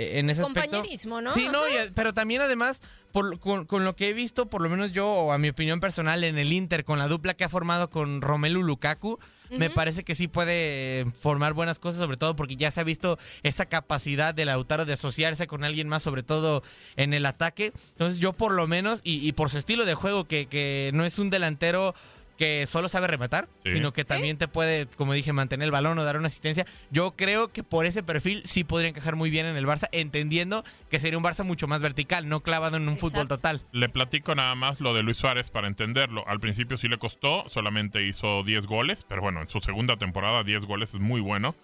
en 0.00 0.30
ese 0.30 0.42
Compañerismo, 0.42 1.20
¿no? 1.20 1.32
Sí, 1.32 1.48
no, 1.50 1.60
pero 1.94 2.14
también 2.14 2.42
además, 2.42 2.82
por, 3.12 3.38
con, 3.38 3.66
con, 3.66 3.84
lo 3.84 3.96
que 3.96 4.08
he 4.08 4.12
visto, 4.12 4.46
por 4.46 4.62
lo 4.62 4.68
menos 4.68 4.92
yo, 4.92 5.08
o 5.08 5.32
a 5.32 5.38
mi 5.38 5.48
opinión 5.48 5.80
personal, 5.80 6.24
en 6.24 6.38
el 6.38 6.52
Inter, 6.52 6.84
con 6.84 6.98
la 6.98 7.08
dupla 7.08 7.34
que 7.34 7.44
ha 7.44 7.48
formado 7.48 7.90
con 7.90 8.20
Romelu 8.20 8.62
Lukaku, 8.62 9.18
me 9.50 9.70
parece 9.70 10.04
que 10.04 10.14
sí 10.14 10.28
puede 10.28 11.06
formar 11.18 11.54
buenas 11.54 11.78
cosas, 11.78 12.00
sobre 12.00 12.16
todo 12.16 12.36
porque 12.36 12.56
ya 12.56 12.70
se 12.70 12.80
ha 12.80 12.84
visto 12.84 13.18
esa 13.42 13.66
capacidad 13.66 14.32
de 14.32 14.44
Lautaro 14.44 14.84
de 14.84 14.92
asociarse 14.92 15.46
con 15.46 15.64
alguien 15.64 15.88
más, 15.88 16.02
sobre 16.02 16.22
todo 16.22 16.62
en 16.96 17.14
el 17.14 17.26
ataque. 17.26 17.72
Entonces 17.90 18.20
yo 18.20 18.32
por 18.32 18.52
lo 18.52 18.68
menos, 18.68 19.00
y, 19.02 19.32
por 19.32 19.50
su 19.50 19.58
estilo 19.58 19.84
de 19.86 19.94
juego, 19.94 20.24
que, 20.24 20.46
que 20.46 20.90
no 20.94 21.04
es 21.04 21.18
un 21.18 21.30
delantero 21.30 21.94
que 22.40 22.66
solo 22.66 22.88
sabe 22.88 23.06
rematar, 23.06 23.50
sino 23.70 23.92
que 23.92 24.02
también 24.02 24.38
te 24.38 24.48
puede, 24.48 24.86
como 24.86 25.12
dije, 25.12 25.30
mantener 25.30 25.66
el 25.66 25.70
balón 25.70 25.98
o 25.98 26.04
dar 26.04 26.16
una 26.16 26.28
asistencia. 26.28 26.64
Yo 26.90 27.10
creo 27.10 27.52
que 27.52 27.62
por 27.62 27.84
ese 27.84 28.02
perfil 28.02 28.40
sí 28.46 28.64
podría 28.64 28.88
encajar 28.88 29.14
muy 29.14 29.28
bien 29.28 29.44
en 29.44 29.58
el 29.58 29.66
Barça, 29.66 29.90
entendiendo 29.92 30.64
que 30.88 30.98
sería 31.00 31.18
un 31.18 31.22
Barça 31.22 31.44
mucho 31.44 31.68
más 31.68 31.82
vertical, 31.82 32.30
no 32.30 32.40
clavado 32.40 32.78
en 32.78 32.88
un 32.88 32.96
fútbol 32.96 33.28
total. 33.28 33.60
Le 33.72 33.90
platico 33.90 34.34
nada 34.34 34.54
más 34.54 34.80
lo 34.80 34.94
de 34.94 35.02
Luis 35.02 35.18
Suárez 35.18 35.50
para 35.50 35.68
entenderlo. 35.68 36.26
Al 36.26 36.40
principio 36.40 36.78
sí 36.78 36.88
le 36.88 36.96
costó, 36.96 37.44
solamente 37.50 38.06
hizo 38.06 38.42
10 38.42 38.66
goles, 38.66 39.04
pero 39.06 39.20
bueno, 39.20 39.42
en 39.42 39.50
su 39.50 39.60
segunda 39.60 39.98
temporada 39.98 40.42
10 40.42 40.64
goles 40.64 40.94
es 40.94 41.00
muy 41.00 41.20
bueno. 41.20 41.54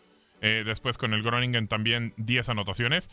Eh, 0.43 0.63
después 0.67 0.99
con 0.99 1.15
el 1.15 1.23
Groningen 1.23 1.69
también 1.69 2.13
10 2.19 2.51
anotaciones. 2.51 3.09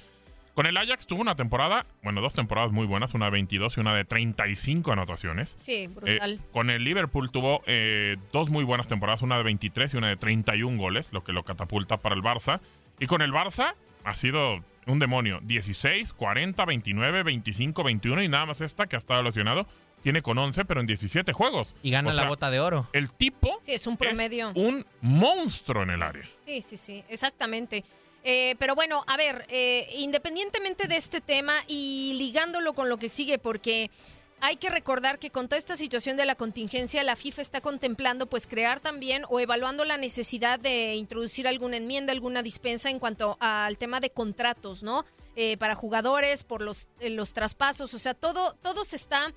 Con 0.53 0.67
el 0.67 0.77
Ajax 0.77 1.07
tuvo 1.07 1.21
una 1.21 1.35
temporada, 1.35 1.87
bueno, 2.03 2.21
dos 2.21 2.35
temporadas 2.35 2.71
muy 2.71 2.85
buenas, 2.85 3.15
una 3.15 3.25
de 3.25 3.31
22 3.31 3.77
y 3.77 3.79
una 3.79 3.95
de 3.95 4.05
35 4.05 4.91
anotaciones. 4.91 5.57
Sí, 5.59 5.87
brutal. 5.87 6.33
Eh, 6.33 6.39
con 6.51 6.69
el 6.69 6.83
Liverpool 6.83 7.31
tuvo 7.31 7.63
eh, 7.65 8.17
dos 8.31 8.51
muy 8.51 8.63
buenas 8.63 8.87
temporadas, 8.87 9.23
una 9.23 9.37
de 9.37 9.43
23 9.43 9.93
y 9.93 9.97
una 9.97 10.09
de 10.09 10.15
31 10.15 10.77
goles, 10.77 11.11
lo 11.11 11.23
que 11.23 11.33
lo 11.33 11.43
catapulta 11.43 11.97
para 11.97 12.15
el 12.15 12.21
Barça. 12.21 12.59
Y 12.99 13.07
con 13.07 13.23
el 13.23 13.31
Barça 13.31 13.73
ha 14.03 14.13
sido 14.13 14.63
un 14.85 14.99
demonio, 14.99 15.39
16, 15.41 16.13
40, 16.13 16.65
29, 16.65 17.23
25, 17.23 17.83
21 17.83 18.23
y 18.23 18.27
nada 18.27 18.45
más 18.45 18.61
esta 18.61 18.85
que 18.85 18.95
ha 18.95 18.99
estado 18.99 19.23
lesionado. 19.23 19.67
Tiene 20.03 20.21
con 20.21 20.37
11, 20.37 20.65
pero 20.65 20.81
en 20.81 20.85
17 20.85 21.31
juegos. 21.31 21.73
Y 21.81 21.89
gana 21.89 22.13
la 22.13 22.27
bota 22.27 22.51
de 22.51 22.59
oro. 22.59 22.89
El 22.91 23.13
tipo 23.13 23.57
sí, 23.61 23.71
es 23.71 23.87
un 23.87 23.95
promedio. 23.95 24.51
un 24.53 24.85
monstruo 25.01 25.81
en 25.83 25.91
el 25.91 26.03
área. 26.03 26.25
Sí, 26.41 26.61
sí, 26.61 26.75
sí, 26.75 27.05
exactamente. 27.07 27.85
Eh, 28.23 28.55
pero 28.57 28.73
bueno, 28.73 29.03
a 29.07 29.17
ver, 29.17 29.45
eh, 29.49 29.89
independientemente 29.97 30.87
de 30.87 30.95
este 30.95 31.19
tema 31.19 31.53
y 31.67 32.13
ligándolo 32.17 32.73
con 32.73 32.87
lo 32.87 32.97
que 32.97 33.09
sigue, 33.09 33.37
porque 33.37 33.91
hay 34.39 34.55
que 34.55 34.69
recordar 34.69 35.19
que 35.19 35.29
con 35.29 35.47
toda 35.47 35.57
esta 35.57 35.75
situación 35.75 36.15
de 36.15 36.25
la 36.25 36.35
contingencia, 36.35 37.03
la 37.03 37.17
FIFA 37.17 37.41
está 37.41 37.61
contemplando 37.61 38.25
pues 38.27 38.47
crear 38.47 38.79
también 38.79 39.23
o 39.29 39.39
evaluando 39.39 39.83
la 39.83 39.97
necesidad 39.97 40.59
de 40.59 40.95
introducir 40.95 41.47
alguna 41.47 41.77
enmienda, 41.77 42.13
alguna 42.13 42.43
dispensa 42.43 42.89
en 42.89 42.99
cuanto 42.99 43.37
al 43.39 43.77
tema 43.77 43.99
de 43.99 44.09
contratos, 44.09 44.83
¿no? 44.83 45.05
Eh, 45.35 45.57
para 45.57 45.75
jugadores, 45.75 46.43
por 46.43 46.61
los, 46.61 46.87
los 47.01 47.33
traspasos, 47.33 47.93
o 47.93 47.99
sea, 47.99 48.13
todo, 48.13 48.53
todo 48.61 48.85
se 48.85 48.95
está 48.95 49.33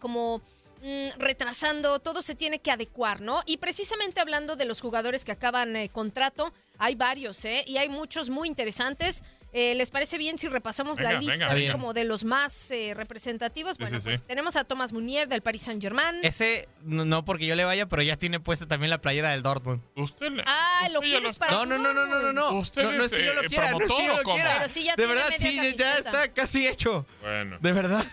como 0.00 0.42
mm, 0.82 1.18
retrasando, 1.18 2.00
todo 2.00 2.20
se 2.20 2.34
tiene 2.34 2.58
que 2.58 2.72
adecuar, 2.72 3.20
¿no? 3.20 3.42
Y 3.46 3.58
precisamente 3.58 4.20
hablando 4.20 4.56
de 4.56 4.64
los 4.64 4.80
jugadores 4.80 5.24
que 5.24 5.32
acaban 5.32 5.88
contrato, 5.88 6.52
hay 6.82 6.96
varios, 6.96 7.44
¿eh? 7.44 7.64
Y 7.68 7.76
hay 7.76 7.88
muchos 7.88 8.28
muy 8.28 8.48
interesantes. 8.48 9.22
Eh, 9.52 9.74
¿Les 9.76 9.90
parece 9.90 10.18
bien 10.18 10.36
si 10.36 10.48
repasamos 10.48 10.98
la 10.98 11.12
lista 11.12 11.48
como 11.70 11.92
de 11.92 12.04
los 12.04 12.24
más 12.24 12.70
eh, 12.72 12.92
representativos? 12.94 13.78
bueno, 13.78 14.00
pues 14.02 14.24
tenemos 14.24 14.56
a 14.56 14.64
Thomas 14.64 14.92
Munier 14.92 15.28
del 15.28 15.42
Paris 15.42 15.62
Saint 15.62 15.80
Germain. 15.80 16.24
Ese, 16.24 16.68
no 16.82 17.24
porque 17.24 17.46
yo 17.46 17.54
le 17.54 17.64
vaya, 17.64 17.86
pero 17.86 18.02
ya 18.02 18.16
tiene 18.16 18.40
puesta 18.40 18.66
también 18.66 18.90
la 18.90 19.00
playera 19.00 19.30
del 19.30 19.42
Dortmund. 19.42 19.80
¿Usted 19.94 20.30
le, 20.30 20.42
Ah, 20.44 20.88
¿lo 20.92 21.00
quieres 21.00 21.36
para 21.36 21.52
No, 21.52 21.66
no, 21.66 21.78
no, 21.78 21.92
no, 21.92 22.06
no, 22.06 22.32
no. 22.32 22.58
¿Usted 22.58 22.82
no, 22.82 23.04
es 23.04 23.12
que 23.12 23.24
yo 23.24 23.34
lo 23.34 23.42
quiera, 23.42 23.70
no 23.70 23.78
es 23.78 23.92
que 23.92 24.06
yo 24.06 24.16
lo 24.16 24.22
quiera. 24.24 24.54
Pero 24.58 24.68
sí 24.72 24.82
ya 24.82 24.96
de 24.96 25.06
verdad, 25.06 25.28
sí, 25.38 25.74
ya 25.76 25.98
está 25.98 26.32
casi 26.32 26.66
hecho. 26.66 27.06
Bueno. 27.20 27.58
De 27.60 27.72
verdad. 27.72 28.04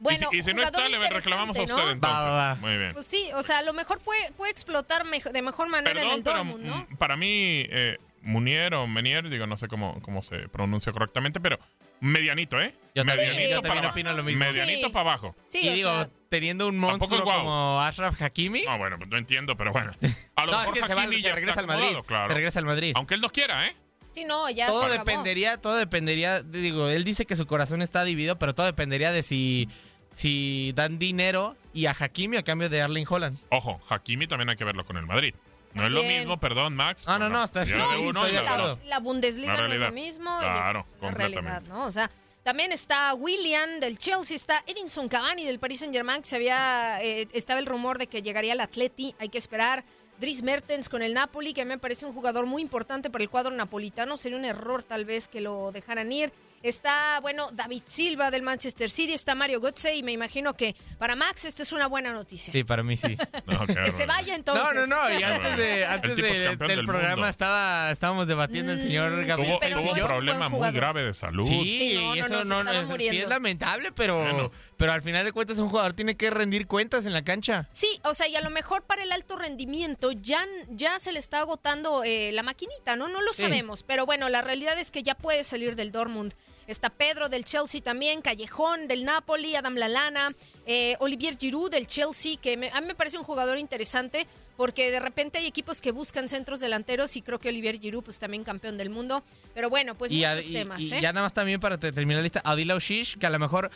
Bueno, 0.00 0.30
y 0.32 0.42
si, 0.42 0.54
no 0.54 0.62
está, 0.62 0.88
le 0.88 1.10
reclamamos 1.10 1.56
a 1.58 1.60
usted 1.60 1.74
entonces. 1.74 2.00
Va, 2.02 2.30
va, 2.30 2.54
Muy 2.54 2.76
bien. 2.78 2.94
Pues 2.94 3.04
sí, 3.04 3.28
o 3.34 3.42
sea, 3.42 3.58
a 3.58 3.62
lo 3.62 3.74
mejor 3.74 4.00
puede, 4.00 4.32
puede 4.32 4.50
explotar 4.50 5.04
de 5.06 5.42
mejor 5.42 5.68
manera 5.68 6.00
en 6.00 6.08
el 6.08 6.22
Dortmund, 6.22 6.64
¿no? 6.64 6.88
Para 6.98 7.18
mí, 7.18 7.66
eh, 7.68 7.98
Munier 8.22 8.74
o 8.74 8.86
Menier, 8.86 9.28
digo, 9.28 9.46
no 9.46 9.56
sé 9.56 9.68
cómo, 9.68 10.00
cómo 10.02 10.22
se 10.22 10.48
pronuncia 10.48 10.92
correctamente, 10.92 11.40
pero 11.40 11.58
medianito, 12.00 12.60
¿eh? 12.60 12.74
Yo 12.94 13.04
medianito 13.04 13.62
también, 13.62 13.86
opino 13.86 14.12
lo 14.12 14.22
mismo. 14.22 14.44
Medianito 14.44 14.90
para 14.92 15.10
abajo. 15.10 15.36
Sí, 15.46 15.68
y 15.68 15.74
digo, 15.74 15.90
teniendo 16.28 16.68
un 16.68 16.78
monstruo 16.78 17.22
como 17.22 17.80
Ashraf 17.80 18.20
Hakimi. 18.20 18.64
No, 18.64 18.78
bueno, 18.78 18.98
pues 18.98 19.08
no 19.10 19.16
entiendo, 19.16 19.56
pero 19.56 19.72
bueno. 19.72 19.92
A 20.36 20.46
lo 20.46 20.52
mejor 20.58 20.90
Hakimi 20.90 21.20
ya 21.20 21.34
regresa 21.34 21.60
al 21.60 21.66
Madrid. 21.66 21.96
Claro. 22.06 22.28
Se 22.28 22.34
regresa 22.34 22.58
al 22.58 22.64
Madrid. 22.64 22.92
Aunque 22.96 23.14
él 23.14 23.20
no 23.20 23.28
quiera, 23.30 23.66
¿eh? 23.66 23.76
Sí, 24.14 24.24
no, 24.24 24.50
ya 24.50 24.66
todo 24.66 24.88
dependería, 24.88 25.58
todo 25.58 25.76
dependería, 25.76 26.42
digo, 26.42 26.88
él 26.88 27.04
dice 27.04 27.26
que 27.26 27.36
su 27.36 27.46
corazón 27.46 27.80
está 27.80 28.02
dividido, 28.04 28.38
pero 28.40 28.54
todo 28.54 28.66
dependería 28.66 29.12
de 29.12 29.22
si 29.22 29.68
si 30.14 30.72
dan 30.74 30.98
dinero 30.98 31.56
y 31.72 31.86
a 31.86 31.96
Hakimi 31.98 32.36
a 32.36 32.42
cambio 32.42 32.68
de 32.68 32.78
Erling 32.78 33.06
Holland. 33.08 33.38
Ojo, 33.50 33.80
Hakimi 33.88 34.26
también 34.26 34.50
hay 34.50 34.56
que 34.56 34.64
verlo 34.64 34.84
con 34.84 34.96
el 34.96 35.06
Madrid. 35.06 35.34
No 35.74 35.86
es 35.86 35.92
lo 35.92 36.02
mismo, 36.02 36.38
perdón, 36.38 36.74
Max. 36.74 37.04
Ah, 37.06 37.18
no, 37.18 37.28
no, 37.28 37.44
está 37.44 37.64
bien. 37.64 37.78
la, 37.78 38.98
Bundesliga 38.98 39.56
no 39.56 39.72
es 39.72 39.80
lo 39.80 39.92
mismo. 39.92 40.38
Claro, 40.38 40.84
es 41.00 41.14
realidad, 41.14 41.62
¿no? 41.68 41.84
O 41.84 41.90
sea, 41.90 42.10
también 42.42 42.72
está 42.72 43.14
William 43.14 43.80
del 43.80 43.98
Chelsea, 43.98 44.34
está 44.34 44.64
Edinson 44.66 45.08
Cavani 45.08 45.44
del 45.44 45.58
Paris 45.58 45.80
Saint 45.80 45.94
Germain, 45.94 46.22
que 46.22 46.28
se 46.28 46.36
había, 46.36 47.02
eh, 47.02 47.28
estaba 47.32 47.60
el 47.60 47.66
rumor 47.66 47.98
de 47.98 48.06
que 48.06 48.22
llegaría 48.22 48.52
al 48.52 48.60
Atleti, 48.60 49.14
hay 49.18 49.28
que 49.28 49.38
esperar. 49.38 49.84
Dries 50.18 50.42
Mertens 50.42 50.90
con 50.90 51.02
el 51.02 51.14
Napoli, 51.14 51.54
que 51.54 51.64
me 51.64 51.78
parece 51.78 52.04
un 52.04 52.12
jugador 52.12 52.44
muy 52.44 52.60
importante 52.60 53.08
para 53.08 53.24
el 53.24 53.30
cuadro 53.30 53.50
napolitano, 53.52 54.18
sería 54.18 54.36
un 54.36 54.44
error 54.44 54.82
tal 54.82 55.06
vez 55.06 55.28
que 55.28 55.40
lo 55.40 55.72
dejaran 55.72 56.12
ir. 56.12 56.30
Está, 56.62 57.20
bueno, 57.20 57.48
David 57.52 57.82
Silva 57.86 58.30
del 58.30 58.42
Manchester 58.42 58.90
City, 58.90 59.14
está 59.14 59.34
Mario 59.34 59.60
Götze 59.60 59.94
y 59.94 60.02
me 60.02 60.12
imagino 60.12 60.54
que 60.54 60.76
para 60.98 61.16
Max 61.16 61.46
esta 61.46 61.62
es 61.62 61.72
una 61.72 61.86
buena 61.86 62.12
noticia. 62.12 62.52
Sí, 62.52 62.64
para 62.64 62.82
mí 62.82 62.98
sí. 62.98 63.16
que 63.84 63.92
se 63.92 64.04
vaya 64.04 64.34
entonces. 64.34 64.74
No, 64.74 64.86
no, 64.86 64.86
no, 64.86 65.18
y 65.18 65.22
antes, 65.22 65.56
de, 65.56 65.86
antes 65.86 66.16
del, 66.16 66.84
programa 66.84 67.30
estaba, 67.30 67.90
estábamos 67.90 68.26
debatiendo 68.26 68.72
el 68.72 68.80
señor 68.82 69.10
mm, 69.10 69.26
Gabriel. 69.26 69.58
tuvo, 69.72 69.92
un 69.92 69.98
problema 70.00 70.48
muy 70.50 70.70
grave 70.72 71.02
de 71.02 71.14
salud. 71.14 71.46
Sí, 71.46 71.96
eso 72.18 72.44
no, 72.44 72.70
es, 72.70 72.90
es, 72.90 73.26
lamentable, 73.26 73.90
pero, 73.92 74.52
pero 74.76 74.92
al 74.92 75.00
final 75.00 75.24
de 75.24 75.32
cuentas 75.32 75.58
un 75.58 75.70
jugador 75.70 75.94
tiene 75.94 76.14
que 76.14 76.28
rendir 76.28 76.66
cuentas 76.66 77.06
en 77.06 77.14
la 77.14 77.24
cancha. 77.24 77.70
Sí, 77.72 77.88
o 78.04 78.12
sea, 78.12 78.28
y 78.28 78.36
a 78.36 78.42
lo 78.42 78.50
mejor 78.50 78.82
para 78.82 79.02
el 79.02 79.12
alto 79.12 79.36
rendimiento 79.38 80.12
ya, 80.12 80.44
ya 80.68 80.98
se 80.98 81.12
le 81.12 81.20
está 81.20 81.40
agotando 81.40 82.04
eh, 82.04 82.32
la 82.32 82.42
maquinita, 82.42 82.96
¿no? 82.96 83.08
No 83.08 83.22
lo 83.22 83.32
sabemos, 83.32 83.82
pero 83.82 84.04
bueno, 84.04 84.28
la 84.28 84.42
realidad 84.42 84.78
es 84.78 84.90
que 84.90 85.02
ya 85.02 85.14
puede 85.14 85.42
salir 85.42 85.74
del 85.74 85.90
Dortmund. 85.90 86.34
Está 86.66 86.90
Pedro 86.90 87.28
del 87.28 87.44
Chelsea 87.44 87.80
también, 87.80 88.22
Callejón 88.22 88.88
del 88.88 89.04
Napoli, 89.04 89.56
Adam 89.56 89.74
Lalana, 89.74 90.32
eh, 90.66 90.96
Olivier 91.00 91.36
Giroud 91.36 91.70
del 91.70 91.86
Chelsea, 91.86 92.36
que 92.40 92.70
a 92.72 92.80
mí 92.80 92.86
me 92.86 92.94
parece 92.94 93.18
un 93.18 93.24
jugador 93.24 93.58
interesante 93.58 94.26
porque 94.56 94.90
de 94.90 95.00
repente 95.00 95.38
hay 95.38 95.46
equipos 95.46 95.80
que 95.80 95.90
buscan 95.90 96.28
centros 96.28 96.60
delanteros 96.60 97.16
y 97.16 97.22
creo 97.22 97.38
que 97.38 97.48
Olivier 97.48 97.80
Giroud 97.80 98.04
pues 98.04 98.18
también 98.18 98.44
campeón 98.44 98.76
del 98.76 98.90
mundo. 98.90 99.24
Pero 99.54 99.70
bueno, 99.70 99.94
pues 99.96 100.12
muchos 100.12 100.52
temas. 100.52 100.80
Y 100.80 100.92
¿eh? 100.92 101.00
ya 101.00 101.14
nada 101.14 101.24
más 101.24 101.32
también 101.32 101.60
para 101.60 101.78
terminar 101.78 102.16
la 102.16 102.22
lista, 102.22 102.42
Adila 102.44 102.74
Oshish, 102.74 103.16
que 103.16 103.26
a 103.26 103.30
lo 103.30 103.38
mejor 103.38 103.70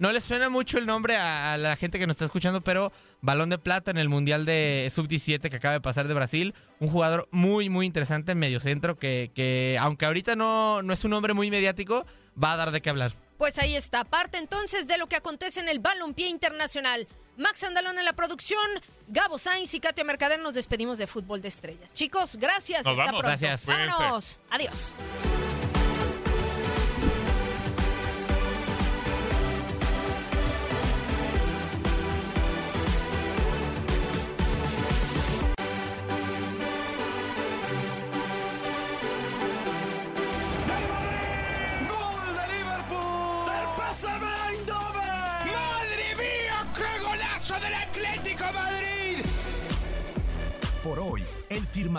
no 0.00 0.10
les 0.12 0.24
suena 0.24 0.48
mucho 0.48 0.78
el 0.78 0.86
nombre 0.86 1.16
a, 1.16 1.56
la 1.58 1.76
gente 1.76 1.98
que 1.98 2.06
nos 2.06 2.14
está 2.14 2.24
escuchando, 2.24 2.62
pero 2.62 2.90
balón 3.20 3.50
de 3.50 3.58
plata 3.58 3.90
en 3.90 3.98
el 3.98 4.08
Mundial 4.08 4.46
de 4.46 4.88
Sub-17 4.90 5.50
que 5.50 5.56
acaba 5.56 5.74
de 5.74 5.80
pasar 5.80 6.08
de 6.08 6.14
Brasil. 6.14 6.54
Un 6.80 6.88
jugador 6.88 7.28
muy, 7.30 7.68
muy 7.68 7.84
interesante 7.84 8.32
en 8.32 8.38
medio 8.38 8.60
centro 8.60 8.98
que, 8.98 9.30
que 9.34 9.76
aunque 9.78 10.06
ahorita 10.06 10.36
no, 10.36 10.82
no 10.82 10.92
es 10.94 11.04
un 11.04 11.10
nombre 11.10 11.34
muy 11.34 11.50
mediático, 11.50 12.06
va 12.42 12.54
a 12.54 12.56
dar 12.56 12.70
de 12.70 12.80
qué 12.80 12.88
hablar. 12.88 13.12
Pues 13.36 13.58
ahí 13.58 13.76
está, 13.76 14.04
parte 14.04 14.38
entonces 14.38 14.86
de 14.88 14.96
lo 14.96 15.06
que 15.06 15.16
acontece 15.16 15.60
en 15.60 15.68
el 15.68 15.80
balompié 15.80 16.28
internacional. 16.28 17.06
Max 17.36 17.62
Andalón 17.62 17.98
en 17.98 18.06
la 18.06 18.14
producción, 18.14 18.66
Gabo 19.08 19.38
Sainz 19.38 19.74
y 19.74 19.80
Katia 19.80 20.04
Mercader 20.04 20.40
nos 20.40 20.54
despedimos 20.54 20.96
de 20.96 21.06
Fútbol 21.06 21.42
de 21.42 21.48
Estrellas. 21.48 21.92
Chicos, 21.92 22.36
gracias. 22.36 22.86
Nos 22.86 22.98
hasta 22.98 23.10
pronto. 23.10 23.26
Gracias. 23.26 23.66
Vámonos. 23.66 24.40
Adiós. 24.50 24.94